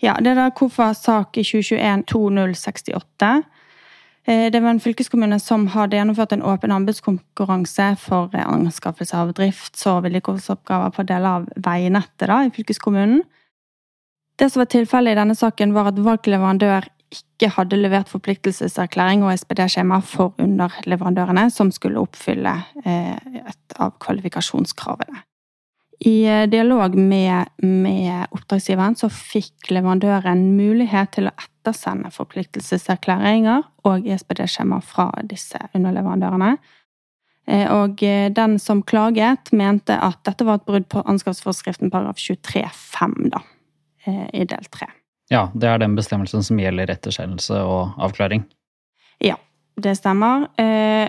Ja, 0.05 0.17
det 0.21 0.33
er 0.33 0.41
da 0.41 0.49
KOFA-sak 0.57 1.37
2021 1.37 2.09
2068 2.09 3.37
Eh, 3.37 3.65
det 4.27 4.59
var 4.59 4.73
en 4.73 4.83
fylkeskommune 4.83 5.39
som 5.39 5.69
hadde 5.71 6.01
gjennomført 6.01 6.33
en 6.35 6.43
åpen 6.43 6.73
anbudskonkurranse 6.75 7.93
for 8.03 8.35
eh, 8.35 8.43
anskaffelse 8.43 9.15
av 9.15 9.31
drifts- 9.39 9.87
og 9.87 10.03
vedlikeholdsoppgaver 10.07 10.95
på 10.97 11.05
deler 11.07 11.41
av 11.41 11.47
veinettet 11.63 12.27
da, 12.27 12.41
i 12.43 12.51
fylkeskommunen. 12.55 13.23
Det 14.37 14.51
som 14.51 14.61
var 14.61 14.71
tilfellet 14.73 15.15
i 15.15 15.21
denne 15.21 15.37
saken, 15.39 15.73
var 15.77 15.93
at 15.93 16.03
valgt 16.03 16.27
leverandør 16.29 16.91
ikke 17.15 17.53
hadde 17.55 17.79
levert 17.79 18.11
forpliktelseserklæring 18.11 19.23
og 19.23 19.31
SPD-skjema 19.39 20.01
for 20.05 20.35
underleverandørene 20.43 21.47
som 21.55 21.71
skulle 21.73 22.03
oppfylle 22.03 22.53
eh, 22.83 23.15
et 23.47 23.79
av 23.79 23.95
kvalifikasjonskravene. 24.03 25.23
I 26.05 26.17
eh, 26.29 26.45
dialog 26.51 26.97
med, 26.99 27.55
med, 27.63 28.27
oppdragsgiveren 28.35 28.99
så 28.99 29.09
fikk 29.13 29.71
leverandøren 29.71 30.49
mulighet 30.59 31.15
til 31.17 31.31
å 31.31 31.37
ettersende 31.67 32.11
forpliktelseserklæringer 32.15 33.63
og 33.85 34.07
ESPD-skjema 34.07 34.79
fra 34.85 35.11
disse 35.27 35.59
underleverandørene. 35.75 36.57
Eh, 37.49 37.67
og 37.73 38.03
eh, 38.03 38.31
den 38.31 38.59
som 38.59 38.83
klaget, 38.83 39.53
mente 39.53 39.99
at 39.99 40.19
dette 40.27 40.47
var 40.47 40.61
et 40.61 40.67
brudd 40.67 40.87
på 40.91 41.03
anskaffelsesforskriften 41.03 41.91
paragraf 41.91 42.19
23-5, 42.19 43.31
da, 43.31 43.43
i 44.33 44.45
del 44.45 44.71
3. 44.71 44.87
Ja, 45.31 45.49
det 45.55 45.67
er 45.67 45.83
den 45.83 45.97
bestemmelsen 45.97 46.43
som 46.47 46.59
gjelder 46.59 46.91
ettersendelse 46.91 47.59
og 47.67 47.99
avklaring? 47.99 48.45
Ja, 49.19 49.35
det 49.83 49.97
stemmer. 49.99 50.47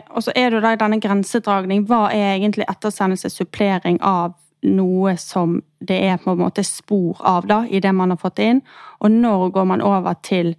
og 0.09 0.23
så 0.23 0.31
er 0.35 0.49
det 0.49 0.57
jo 0.57 0.61
da 0.63 0.73
denne 0.75 0.97
grensedragning. 0.99 1.85
Hva 1.85 2.07
er 2.09 2.33
egentlig 2.33 2.65
ettersendelse, 2.65 3.29
supplering 3.29 4.01
av 4.01 4.33
noe 4.65 5.13
som 5.21 5.59
det 5.79 5.99
er 6.07 6.17
på 6.21 6.33
en 6.33 6.41
måte 6.41 6.63
spor 6.65 7.19
av 7.25 7.47
da, 7.49 7.61
i 7.69 7.81
det 7.83 7.93
man 7.93 8.13
har 8.13 8.21
fått 8.21 8.41
inn, 8.43 8.63
og 9.03 9.13
når 9.13 9.51
går 9.55 9.69
man 9.69 9.85
over 9.85 10.17
til 10.25 10.55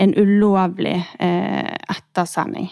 en 0.00 0.14
ulovlig 0.16 0.96
eh, 1.18 1.74
ettersending 1.90 2.70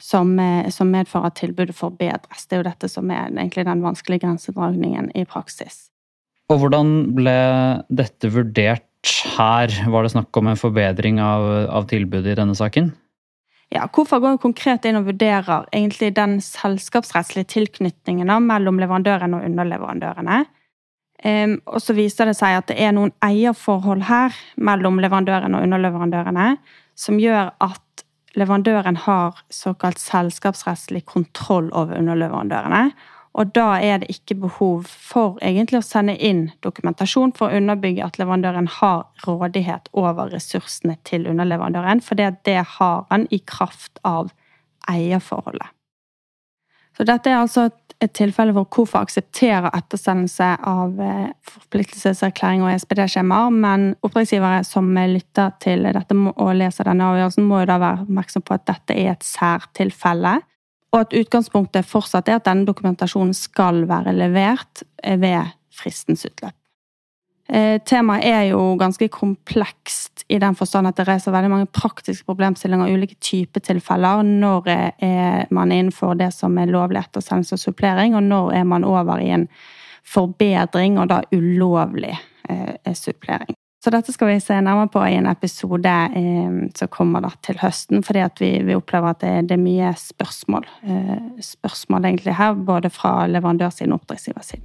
som, 0.00 0.38
eh, 0.38 0.68
som, 0.72 0.90
medfører 0.92 1.30
at 1.30 1.38
tilbudet 1.40 1.76
forbedres. 1.76 2.46
Det 2.46 2.56
er 2.56 2.62
jo 2.62 2.70
dette 2.70 2.90
som 2.92 3.10
er 3.10 3.28
egentlig 3.32 3.66
den 3.66 3.84
vanskelige 3.84 4.24
grensedragningen 4.24 5.10
i 5.16 5.26
praksis. 5.28 5.88
Og 6.52 6.60
hvordan 6.60 7.14
ble 7.16 7.38
dette 7.88 8.30
vurdert 8.32 9.14
her? 9.36 9.72
Var 9.90 10.04
det 10.04 10.12
snakk 10.12 10.36
om 10.40 10.50
en 10.50 10.60
forbedring 10.60 11.20
av, 11.24 11.46
av 11.72 11.88
tilbudet 11.90 12.34
i 12.34 12.38
denne 12.40 12.56
saken? 12.56 12.92
Ja, 13.72 13.86
hvorfor 13.88 14.20
går 14.22 14.40
konkret 14.42 14.84
inn 14.86 14.98
og 14.98 15.08
vurderer 15.08 15.64
egentlig 15.72 16.12
den 16.16 16.36
selskapsrettslige 16.44 17.48
tilknytningen 17.54 18.30
mellom 18.44 18.78
leverandøren 18.82 19.34
og 19.34 19.46
underleverandørene. 19.46 20.44
Um, 21.24 21.54
og 21.70 21.80
så 21.80 21.94
viser 21.96 22.28
det 22.28 22.36
seg 22.36 22.58
at 22.58 22.68
det 22.68 22.76
er 22.84 22.92
noen 22.92 23.14
eierforhold 23.24 24.02
her 24.10 24.34
mellom 24.60 24.98
leverandøren 25.00 25.56
og 25.56 25.64
underleverandørene 25.64 26.48
som 26.98 27.20
gjør 27.22 27.54
at 27.64 28.04
leverandøren 28.36 28.98
har 29.06 29.38
såkalt 29.52 30.02
selskapsrettslig 30.02 31.04
kontroll 31.06 31.70
over 31.72 31.96
underleverandørene. 31.98 32.90
Og 33.34 33.50
da 33.50 33.80
er 33.82 33.98
det 33.98 34.12
ikke 34.14 34.36
behov 34.44 34.84
for 34.86 35.40
egentlig 35.42 35.80
å 35.80 35.86
sende 35.86 36.14
inn 36.22 36.46
dokumentasjon 36.62 37.32
for 37.34 37.50
å 37.50 37.58
underbygge 37.58 38.04
at 38.06 38.18
leverandøren 38.20 38.68
har 38.76 39.08
rådighet 39.26 39.90
over 39.98 40.30
ressursene 40.30 40.94
til 41.08 41.26
underleverandøren, 41.30 42.02
for 42.04 42.14
det 42.14 42.60
har 42.78 43.06
han 43.10 43.26
i 43.34 43.40
kraft 43.42 43.98
av 44.06 44.30
eierforholdet. 44.90 45.72
Så 46.94 47.02
dette 47.08 47.32
er 47.32 47.40
altså 47.40 47.72
et 48.04 48.12
tilfelle 48.14 48.54
hvor 48.54 48.68
KOFA 48.70 49.02
aksepterer 49.02 49.72
ettersendelse 49.74 50.46
av 50.70 50.98
eh, 51.02 51.30
forpliktelseserklæring 51.48 52.62
og 52.62 52.74
SPD-skjemaer, 52.84 53.50
men 53.50 53.86
oppdragsgivere 54.04 54.62
som 54.66 54.92
lytter 54.94 55.54
til 55.62 55.88
dette 55.88 56.18
og 56.34 56.52
leser 56.58 56.86
denne 56.86 57.10
avgjørelsen, 57.10 57.46
må 57.48 57.64
jo 57.64 57.70
da 57.72 57.80
være 57.82 58.06
oppmerksom 58.06 58.46
på 58.46 58.54
at 58.54 58.66
dette 58.70 58.94
er 58.94 59.14
et 59.14 59.26
særtilfelle 59.26 60.36
og 60.94 61.00
at 61.02 61.14
utgangspunktet 61.18 61.86
fortsatt 61.90 62.28
er 62.30 62.38
at 62.38 62.46
denne 62.46 62.68
dokumentasjonen 62.68 63.34
skal 63.34 63.82
være 63.90 64.14
levert 64.14 64.84
ved 65.02 65.50
fristens 65.74 66.22
utløp. 66.28 66.54
Eh, 67.44 67.76
temaet 67.84 68.24
er 68.24 68.42
jo 68.54 68.60
ganske 68.80 69.08
komplekst 69.12 70.22
i 70.32 70.38
den 70.40 70.54
forstand 70.56 70.88
at 70.88 70.96
det 70.96 71.04
reiser 71.10 71.34
veldig 71.34 71.50
mange 71.52 71.68
praktiske 71.76 72.24
problemstillinger 72.24 72.88
og 72.88 72.96
ulike 72.96 73.18
typer 73.20 73.60
tilfeller. 73.60 74.22
Når 74.24 74.70
er 74.70 75.50
man 75.50 75.74
innenfor 75.74 76.14
det 76.16 76.30
som 76.32 76.56
er 76.58 76.72
lovlig 76.72 77.02
ettersendelse 77.02 77.58
og 77.58 77.64
supplering, 77.66 78.16
og 78.16 78.22
når 78.22 78.54
er 78.60 78.64
man 78.64 78.86
over 78.88 79.20
i 79.20 79.28
en 79.34 79.48
forbedring 80.04 80.96
og 81.00 81.10
da 81.12 81.20
ulovlig 81.34 82.14
eh, 82.48 82.94
supplering. 82.94 83.58
Så 83.84 83.90
dette 83.92 84.14
skal 84.14 84.30
vi 84.30 84.40
se 84.40 84.54
nærmere 84.64 84.88
på 84.88 85.00
i 85.04 85.16
en 85.18 85.26
episode 85.28 85.90
eh, 86.16 86.52
som 86.72 86.88
kommer 86.88 87.26
til 87.44 87.58
høsten, 87.60 88.00
fordi 88.00 88.22
vi, 88.40 88.48
vi 88.64 88.76
opplever 88.78 89.12
at 89.12 89.20
det, 89.20 89.32
det, 89.50 89.58
er 89.58 89.60
mye 89.60 89.90
spørsmål. 90.00 90.64
Eh, 90.88 91.18
spørsmål 91.44 92.06
egentlig 92.08 92.32
her, 92.38 92.54
både 92.56 92.88
fra 92.88 93.26
leverandørsiden 93.28 93.92
og 93.92 94.00
oppdragsgiversiden. 94.00 94.64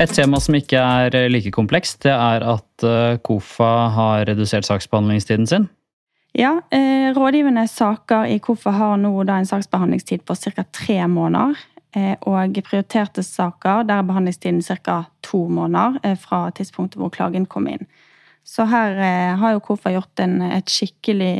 Et 0.00 0.16
tema 0.16 0.40
som 0.40 0.56
ikke 0.56 0.80
er 0.80 1.28
like 1.28 1.52
komplekst, 1.52 2.00
det 2.08 2.16
er 2.16 2.48
at 2.54 2.88
eh, 2.88 3.20
KOFA 3.20 3.74
har 3.98 4.24
redusert 4.32 4.64
saksbehandlingstiden 4.64 5.52
sin. 5.52 5.68
Ja, 6.32 6.62
eh, 6.72 7.12
rådgivende 7.12 7.68
saker 7.68 8.24
i 8.32 8.40
KOFA 8.40 8.72
har 8.80 8.96
nå 9.04 9.12
en 9.20 9.52
saksbehandlingstid 9.52 10.24
på 10.24 10.34
ca. 10.34 10.64
tre 10.72 11.02
måneder. 11.12 11.60
Eh, 11.94 12.14
og 12.26 12.58
prioriterte 12.66 13.22
saker, 13.22 13.84
der 13.86 14.00
er 14.00 14.08
behandlingstiden 14.08 14.62
ca. 14.62 15.04
to 15.22 15.46
måneder 15.46 16.00
eh, 16.02 16.16
fra 16.18 16.48
tidspunktet 16.50 16.98
hvor 16.98 17.12
klagen 17.14 17.46
kom 17.46 17.68
inn. 17.70 17.86
Så 18.44 18.66
her 18.68 18.98
eh, 18.98 19.36
har 19.38 19.54
jo 19.54 19.62
KOFA 19.62 19.94
gjort 19.94 20.20
en, 20.20 20.40
et 20.42 20.68
skikkelig 20.68 21.32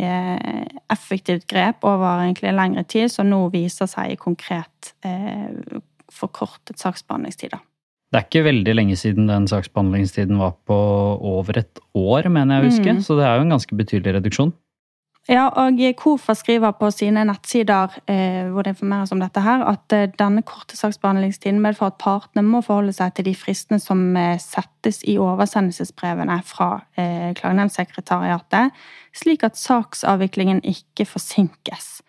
effektivt 0.92 1.48
grep 1.50 1.84
over 1.84 2.22
egentlig 2.22 2.54
lengre 2.54 2.84
tid, 2.86 3.10
som 3.10 3.28
nå 3.28 3.48
viser 3.52 3.90
seg 3.90 4.14
i 4.14 4.20
konkret 4.20 4.94
eh, 5.04 5.50
forkortet 6.14 6.78
saksbehandlingstid. 6.78 7.58
Det 8.14 8.20
er 8.20 8.28
ikke 8.28 8.46
veldig 8.46 8.76
lenge 8.78 8.96
siden 8.96 9.26
den 9.26 9.48
saksbehandlingstiden 9.50 10.38
var 10.38 10.54
på 10.68 10.76
over 11.18 11.58
et 11.58 11.82
år, 11.98 12.30
mener 12.30 12.60
jeg 12.60 12.62
å 12.62 12.70
huske. 12.70 12.92
Mm. 12.94 13.02
Så 13.02 13.18
det 13.18 13.26
er 13.26 13.40
jo 13.40 13.48
en 13.48 13.56
ganske 13.56 13.78
betydelig 13.80 14.20
reduksjon. 14.20 14.54
Ja, 15.24 15.46
og 15.48 15.78
KOFA 15.96 16.34
skriver 16.36 16.74
på 16.76 16.90
sine 16.92 17.22
nettsider 17.24 17.94
eh, 18.12 18.50
hvor 18.52 18.62
det 18.62 18.74
informeres 18.74 19.12
om 19.14 19.22
dette 19.22 19.40
her, 19.40 19.62
at 19.64 19.94
eh, 19.96 20.10
denne 20.20 20.42
korte 20.44 20.76
saksbehandlingstiden 20.76 21.62
medfører 21.64 21.94
at 21.94 22.02
partene 22.02 22.42
må 22.44 22.60
forholde 22.60 22.92
seg 22.92 23.14
til 23.16 23.30
de 23.30 23.32
fristene 23.32 23.80
som 23.80 24.02
eh, 24.20 24.36
settes 24.42 25.00
i 25.08 25.16
oversendelsesbrevene 25.16 26.36
fra 26.44 26.68
eh, 27.00 27.32
klagenemndsekretariatet, 27.40 28.76
slik 29.16 29.46
at 29.48 29.56
saksavviklingen 29.56 30.60
ikke 30.60 31.08
forsinkes. 31.08 32.02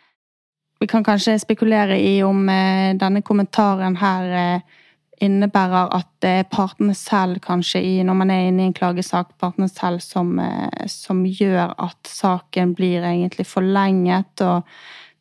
Vi 0.83 0.91
kan 0.91 1.07
kanskje 1.07 1.37
spekulere 1.39 1.95
i 1.95 2.17
om 2.23 2.49
eh, 2.51 2.97
denne 2.99 3.23
kommentaren 3.23 3.95
her 4.03 4.35
eh, 4.41 4.81
innebærer 5.23 5.91
at 5.95 6.09
det 6.23 6.33
er 6.41 6.49
partene 6.51 6.95
selv, 6.97 7.39
kanskje, 7.43 7.81
når 8.03 8.17
man 8.19 8.33
er 8.33 8.49
inne 8.49 8.65
i 8.65 8.69
en 8.69 8.75
klagesak, 8.75 9.33
partene 9.41 9.69
selv 9.71 10.03
som, 10.03 10.37
eh, 10.39 10.87
som 10.91 11.23
gjør 11.25 11.73
at 11.77 12.09
saken 12.09 12.75
blir 12.75 13.03
egentlig 13.03 13.45
forlenget, 13.47 14.41
og 14.41 14.63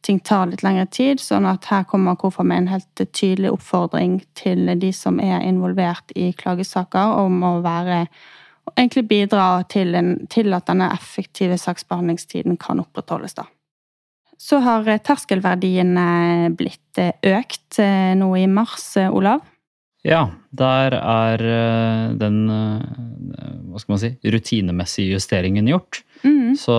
ting 0.02 0.20
tar 0.20 0.46
litt 0.50 0.62
lengre 0.62 0.87
tid. 0.90 1.20
Sånn 1.22 1.46
at 1.48 1.64
her 1.70 1.85
kommer 1.88 2.18
KOFA 2.20 2.44
med 2.44 2.64
en 2.64 2.72
helt 2.74 3.04
tydelig 3.12 3.54
oppfordring 3.54 4.20
til 4.35 4.66
de 4.78 4.92
som 4.92 5.20
er 5.20 5.40
involvert 5.46 6.12
i 6.16 6.33
klagesaker, 6.33 7.16
om 7.24 7.42
å 7.42 7.54
være 7.64 8.07
egentlig 8.76 9.07
bidra 9.09 9.62
til, 9.68 9.94
en, 9.94 10.26
til 10.26 10.52
at 10.57 10.66
denne 10.66 10.90
effektive 10.92 11.57
saksbehandlingstiden 11.61 12.57
kan 12.61 12.80
opprettholdes, 12.80 13.35
da. 13.35 13.48
Så 14.40 14.59
har 14.61 14.85
terskelverdiene 15.07 16.50
blitt 16.59 16.98
økt 17.22 17.78
nå 18.18 18.28
i 18.37 18.48
mars, 18.50 18.96
Olav. 19.07 19.44
Ja, 20.05 20.27
der 20.53 20.99
er 20.99 21.43
eh, 21.49 22.09
den 22.21 22.43
eh, 22.53 23.55
hva 23.73 23.81
skal 23.81 23.95
man 23.95 24.03
si, 24.03 24.11
rutinemessige 24.31 25.17
justeringen 25.17 25.67
gjort. 25.71 26.03
Mm. 26.23 26.53
Så 26.61 26.77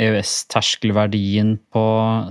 EØS-terskelverdien 0.00 1.54
på 1.72 1.84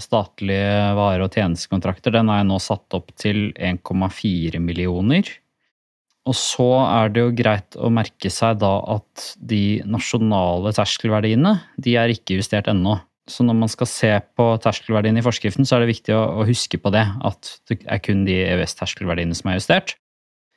statlige 0.04 0.73
vare- 0.97 1.27
og 1.27 1.38
tjenestekontrakter 1.38 2.17
den 2.17 2.32
er 2.34 2.43
nå 2.47 2.58
satt 2.62 2.97
opp 2.97 3.13
til 3.21 3.54
1,4 3.56 4.60
millioner. 4.60 5.30
Og 6.30 6.36
så 6.38 6.67
er 6.84 7.13
det 7.13 7.23
jo 7.23 7.32
greit 7.38 7.77
å 7.80 7.89
merke 7.93 8.30
seg 8.30 8.60
da 8.62 8.75
at 8.97 9.32
de 9.38 9.82
nasjonale 9.89 10.73
terskelverdiene 10.77 11.56
de 11.82 11.95
er 11.97 12.13
ikke 12.13 12.38
justert 12.41 12.69
ennå. 12.69 12.99
Så 13.30 13.45
når 13.47 13.58
man 13.58 13.71
skal 13.71 13.89
se 13.89 14.12
på 14.38 14.45
terskelverdiene 14.62 15.21
i 15.21 15.25
forskriften, 15.25 15.65
så 15.65 15.77
er 15.77 15.86
det 15.86 15.93
viktig 15.95 16.13
å, 16.17 16.43
huske 16.45 16.77
på 16.82 16.91
det. 16.93 17.06
At 17.25 17.56
det 17.69 17.80
er 17.86 18.01
kun 18.04 18.25
de 18.27 18.41
EØS-terskelverdiene 18.43 19.38
som 19.38 19.49
er 19.54 19.62
justert. 19.62 19.95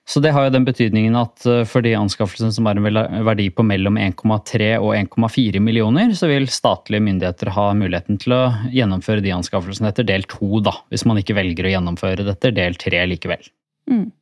Så 0.05 0.21
det 0.21 0.35
har 0.37 0.47
jo 0.47 0.53
den 0.53 0.67
betydningen 0.67 1.15
at 1.17 1.47
eh, 1.49 1.63
for 1.69 1.85
de 1.85 1.95
anskaffelsene 1.97 2.53
som 2.53 2.67
har 2.69 2.77
en 2.77 3.25
verdi 3.25 3.47
på 3.49 3.65
mellom 3.65 3.97
1,3 4.01 4.75
og 4.77 4.91
1,4 4.99 5.63
millioner, 5.65 6.13
så 6.17 6.29
vil 6.29 6.49
statlige 6.53 7.05
myndigheter 7.07 7.53
ha 7.57 7.71
muligheten 7.79 8.21
til 8.21 8.37
å 8.37 8.43
gjennomføre 8.75 9.25
de 9.25 9.33
anskaffelsene 9.37 9.89
etter 9.89 10.07
del 10.09 10.27
to, 10.29 10.61
da. 10.65 10.77
Hvis 10.93 11.07
man 11.09 11.21
ikke 11.21 11.39
velger 11.39 11.71
å 11.71 11.73
gjennomføre 11.73 12.27
det 12.27 12.37
etter 12.37 12.53
del 12.57 12.77
tre 12.81 13.01
likevel. 13.09 13.49
Mm. 13.89 14.13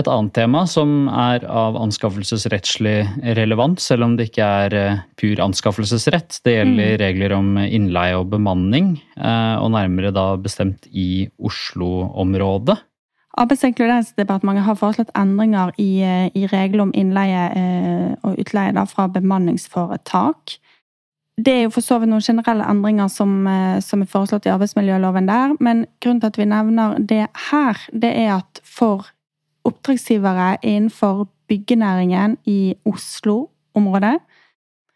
Et 0.00 0.08
annet 0.08 0.32
tema 0.32 0.62
som 0.64 1.04
er 1.12 1.42
av 1.44 1.76
anskaffelsesrettslig 1.76 2.94
relevant, 3.36 3.76
selv 3.84 4.06
om 4.06 4.14
det 4.16 4.30
ikke 4.30 4.46
er 4.64 4.76
eh, 4.78 5.02
pur 5.20 5.42
anskaffelsesrett, 5.44 6.38
det 6.48 6.54
gjelder 6.56 6.94
mm. 6.94 7.00
regler 7.02 7.34
om 7.36 7.50
innleie 7.66 8.16
og 8.16 8.30
bemanning, 8.32 8.94
eh, 9.20 9.56
og 9.60 9.74
nærmere 9.76 10.14
da 10.16 10.30
bestemt 10.40 10.88
i 10.88 11.26
Oslo-området. 11.36 12.78
Arbeids- 13.40 13.64
og 13.64 13.70
inkluderingsdepartementet 13.72 14.64
har 14.66 14.76
foreslått 14.76 15.12
endringer 15.16 15.70
i, 15.80 16.02
eh, 16.04 16.28
i 16.36 16.46
regler 16.46 16.82
om 16.82 16.92
innleie 16.94 17.44
eh, 17.56 18.14
og 18.22 18.36
utleie 18.38 18.86
fra 18.86 19.06
bemanningsforetak. 19.08 20.58
Det 21.40 21.52
er 21.52 21.62
jo 21.62 21.70
for 21.70 21.80
så 21.80 21.98
vidt 21.98 22.10
noen 22.10 22.20
generelle 22.20 22.66
endringer 22.68 23.08
som, 23.08 23.46
eh, 23.46 23.80
som, 23.80 24.02
er 24.02 24.06
foreslått 24.06 24.46
i 24.46 24.52
arbeidsmiljøloven 24.52 25.26
der, 25.26 25.56
men 25.60 25.86
grunnen 26.00 26.20
til 26.20 26.26
at 26.26 26.38
vi 26.38 26.44
nevner 26.44 26.98
det 26.98 27.26
her, 27.50 27.80
det 27.92 28.12
er 28.12 28.36
at 28.36 28.60
for 28.64 29.08
oppdragsgivere 29.64 30.58
innenfor 30.62 31.26
byggenæringen 31.48 32.36
i 32.44 32.74
Oslo-området, 32.84 34.18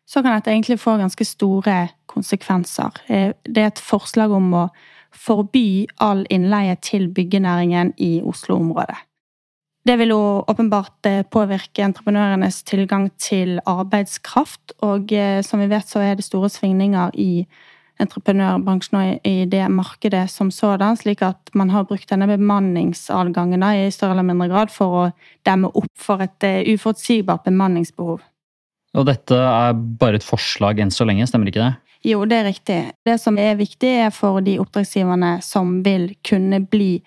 så 0.07 0.23
kan 0.23 0.37
dette 0.37 0.51
egentlig 0.51 0.79
få 0.79 0.99
ganske 0.99 1.25
store 1.25 1.89
konsekvenser. 2.07 2.91
Det 3.09 3.59
er 3.59 3.67
et 3.67 3.83
forslag 3.83 4.31
om 4.31 4.53
å 4.55 4.69
forby 5.13 5.87
all 6.03 6.25
innleie 6.31 6.77
til 6.83 7.09
byggenæringen 7.13 7.93
i 7.99 8.21
Oslo-området. 8.25 8.97
Det 9.87 9.95
vil 10.01 10.11
jo 10.11 10.43
åpenbart 10.51 11.07
eh, 11.07 11.23
påvirke 11.23 11.85
entreprenørenes 11.87 12.65
tilgang 12.67 13.07
til 13.23 13.61
arbeidskraft, 13.71 14.75
og 14.83 15.13
eh, 15.15 15.43
som 15.47 15.63
vi 15.63 15.71
vet 15.71 15.87
så 15.87 16.03
er 16.03 16.19
det 16.19 16.27
store 16.27 16.51
svingninger 16.51 17.15
i 17.15 17.47
entreprenørbransjen 18.03 18.99
og 18.99 19.29
i 19.29 19.47
det 19.49 19.63
markedet 19.73 20.27
som 20.33 20.51
sådan, 20.53 20.99
slik 20.99 21.23
at 21.25 21.53
man 21.55 21.71
har 21.71 21.87
brukt 21.89 22.11
denne 22.11 22.29
bemanningsadgangen 22.29 23.63
i 23.63 23.91
større 23.95 24.17
eller 24.17 24.27
mindre 24.27 24.51
grad 24.51 24.75
for 24.75 24.99
å 24.99 25.05
demme 25.47 25.71
opp 25.71 25.93
for 25.95 26.25
et 26.25 26.45
eh, 26.45 26.67
uforutsigbart 26.75 27.47
bemanningsbehov. 27.47 28.25
Og 28.97 29.07
dette 29.07 29.37
er 29.37 29.77
bare 29.77 30.19
et 30.19 30.27
forslag 30.27 30.81
enn 30.81 30.91
så 30.91 31.07
lenge, 31.07 31.29
stemmer 31.29 31.53
ikke 31.53 31.63
det? 31.63 31.75
Jo, 32.07 32.21
det 32.23 32.37
er 32.39 32.45
riktig. 32.47 32.79
Det 33.03 33.17
som 33.19 33.35
er 33.35 33.57
viktig, 33.59 33.89
er 34.07 34.13
for 34.15 34.39
de 34.45 34.61
oppdragsgiverne 34.63 35.41
som 35.43 35.81
vil 35.83 36.13
kunne 36.23 36.61
bli 36.63 37.01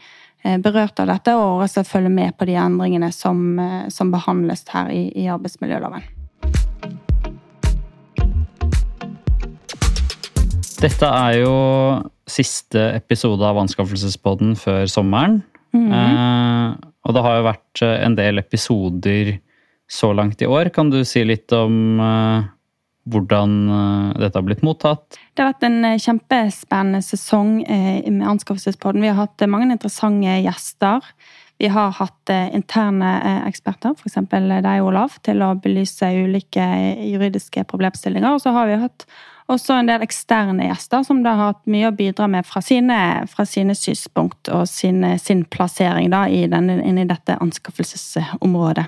eh, 0.43 0.57
berørt 0.59 0.99
av 0.99 1.07
dette, 1.07 1.35
og 1.39 1.63
også 1.63 1.85
følge 1.87 2.11
med 2.11 2.35
på 2.35 2.49
de 2.49 2.57
endringene 2.59 3.07
som, 3.15 3.39
eh, 3.63 3.85
som 3.95 4.11
behandles 4.11 4.65
her 4.73 4.91
i, 4.91 5.05
i 5.15 5.29
arbeidsmiljøloven. 5.31 6.03
Dette 10.79 11.07
er 11.07 11.39
jo 11.45 11.55
siste 12.27 12.83
episode 12.99 13.47
av 13.47 13.63
Anskaffelsespodden 13.63 14.57
før 14.59 14.83
sommeren. 14.91 15.41
Mm 15.71 15.91
eh, 15.95 16.77
og 17.07 17.15
det 17.15 17.21
har 17.23 17.37
jo 17.37 17.43
vært 17.47 17.81
eh, 17.85 17.97
en 18.03 18.15
del 18.17 18.41
episoder 18.41 19.37
så 19.89 20.11
langt 20.13 20.41
i 20.43 20.47
år. 20.49 20.69
Kan 20.75 20.91
du 20.91 20.99
si 21.07 21.23
litt 21.23 21.53
om 21.55 22.01
eh, 22.03 22.49
hvordan 23.11 23.55
eh, 23.69 24.21
dette 24.23 24.39
har 24.39 24.45
blitt 24.47 24.63
mottatt. 24.65 25.19
Det 25.33 25.43
har 25.43 25.53
vært 25.53 25.67
en 25.67 25.83
eh, 25.87 25.99
kjempespennende 26.01 27.01
sesong 27.05 27.59
eh, 27.63 28.05
med 28.11 28.27
Anskaffelsespodden. 28.35 29.03
Vi 29.03 29.11
har 29.11 29.19
hatt 29.21 29.45
mange 29.49 29.69
interessante 29.71 30.39
gjester. 30.43 31.11
Vi 31.59 31.67
har 31.67 31.91
hatt 31.97 32.31
interne 32.55 33.09
eksperter, 33.49 33.91
f.eks. 33.91 34.15
deg, 34.31 34.69
Olav, 34.79 35.17
til 35.27 35.41
å 35.43 35.49
belyse 35.59 36.07
ulike 36.07 36.63
juridiske 37.03 37.65
problemstillinger. 37.67 38.37
Og 38.37 38.39
så 38.39 38.53
har 38.55 38.69
vi 38.69 38.77
hatt 38.79 39.03
også 39.51 39.75
en 39.75 39.89
del 39.89 40.05
eksterne 40.05 40.69
gjester 40.69 41.03
som 41.03 41.19
da 41.25 41.33
har 41.35 41.51
hatt 41.51 41.67
mye 41.67 41.89
å 41.89 41.97
bidra 41.99 42.29
med 42.31 42.47
fra 42.47 42.63
sine, 42.63 42.95
fra 43.27 43.43
sine 43.43 43.75
synspunkt 43.75 44.47
og 44.55 44.69
sin, 44.71 45.03
sin 45.19 45.43
plassering 45.51 46.07
da, 46.15 46.29
i, 46.31 46.45
denne, 46.47 46.79
i 46.79 47.07
dette 47.11 47.35
anskaffelsesområdet. 47.43 48.87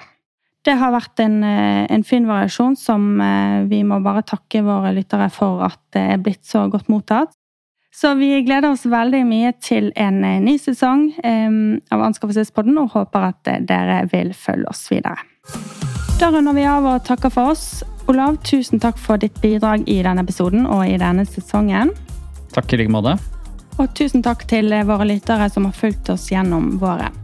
Det 0.61 0.75
har 0.77 0.93
vært 0.93 1.21
en, 1.23 1.43
eh, 1.43 1.87
en, 1.89 2.03
fin 2.05 2.27
variasjon 2.29 2.75
som 2.77 3.21
eh, 3.21 3.63
vi 3.69 3.81
må 3.83 3.97
bare 4.03 4.21
takke 4.21 4.61
våre 4.61 4.93
lyttere 4.93 5.29
for 5.33 5.63
at 5.65 5.79
det 5.95 6.03
er 6.13 6.19
blitt 6.21 6.45
så 6.45 6.67
godt 6.69 6.89
mottatt. 6.89 7.33
Så 7.91 8.13
vi 8.15 8.29
gleder 8.45 8.69
oss 8.71 8.85
veldig 8.85 9.23
mye 9.27 9.51
til 9.59 9.89
en 9.99 10.21
eh, 10.23 10.37
ny 10.39 10.55
sesong 10.61 11.07
av 11.25 12.03
Anskaffelsespodden 12.05 12.77
og 12.77 12.93
håper 12.93 13.31
at 13.31 13.49
dere 13.67 14.03
vil 14.11 14.35
følge 14.37 14.69
oss 14.69 14.85
videre. 14.91 15.17
Da 16.21 16.29
runder 16.29 16.53
vi 16.53 16.67
av 16.69 16.85
og 16.85 17.01
takker 17.09 17.33
for 17.33 17.55
oss. 17.55 17.81
Olav, 18.11 18.37
tusen 18.45 18.79
takk 18.81 19.01
for 19.01 19.17
ditt 19.17 19.41
bidrag 19.41 19.87
i 19.89 19.97
denne 20.05 20.21
episoden 20.21 20.69
og 20.69 20.85
i 20.85 20.99
denne 21.01 21.25
sesongen. 21.25 21.89
Takk 22.53 22.75
i 22.75 22.83
like 22.83 22.93
måte. 22.93 23.17
Og 23.81 23.89
tusen 23.97 24.21
takk 24.21 24.45
til 24.51 24.69
våre 24.85 25.09
lyttere 25.09 25.49
som 25.49 25.65
har 25.65 25.73
fulgt 25.73 26.13
oss 26.13 26.29
gjennom 26.29 26.75
våren. 26.77 27.20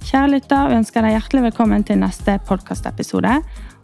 Kjære 0.00 0.32
lytter, 0.32 0.68
vi 0.70 0.78
ønsker 0.80 1.00
deg 1.04 1.16
hjertelig 1.18 1.42
velkommen 1.50 1.82
til 1.84 2.00
neste 2.00 2.32
podkastepisode. 2.48 3.34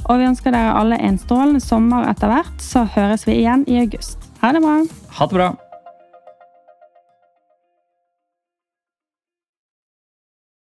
Og 0.07 0.15
vi 0.17 0.29
ønsker 0.31 0.51
dere 0.55 0.79
alle 0.81 0.97
en 1.05 1.19
strålende 1.21 1.61
sommer 1.61 2.09
etter 2.09 2.29
hvert, 2.33 2.57
så 2.63 2.87
høres 2.97 3.23
vi 3.29 3.33
igjen 3.43 3.63
i 3.69 3.77
august. 3.85 4.17
Ha 4.41 4.49
det 4.57 4.63
bra. 4.65 4.77
Ha 5.21 5.25
det 5.29 5.37
bra. 5.37 5.66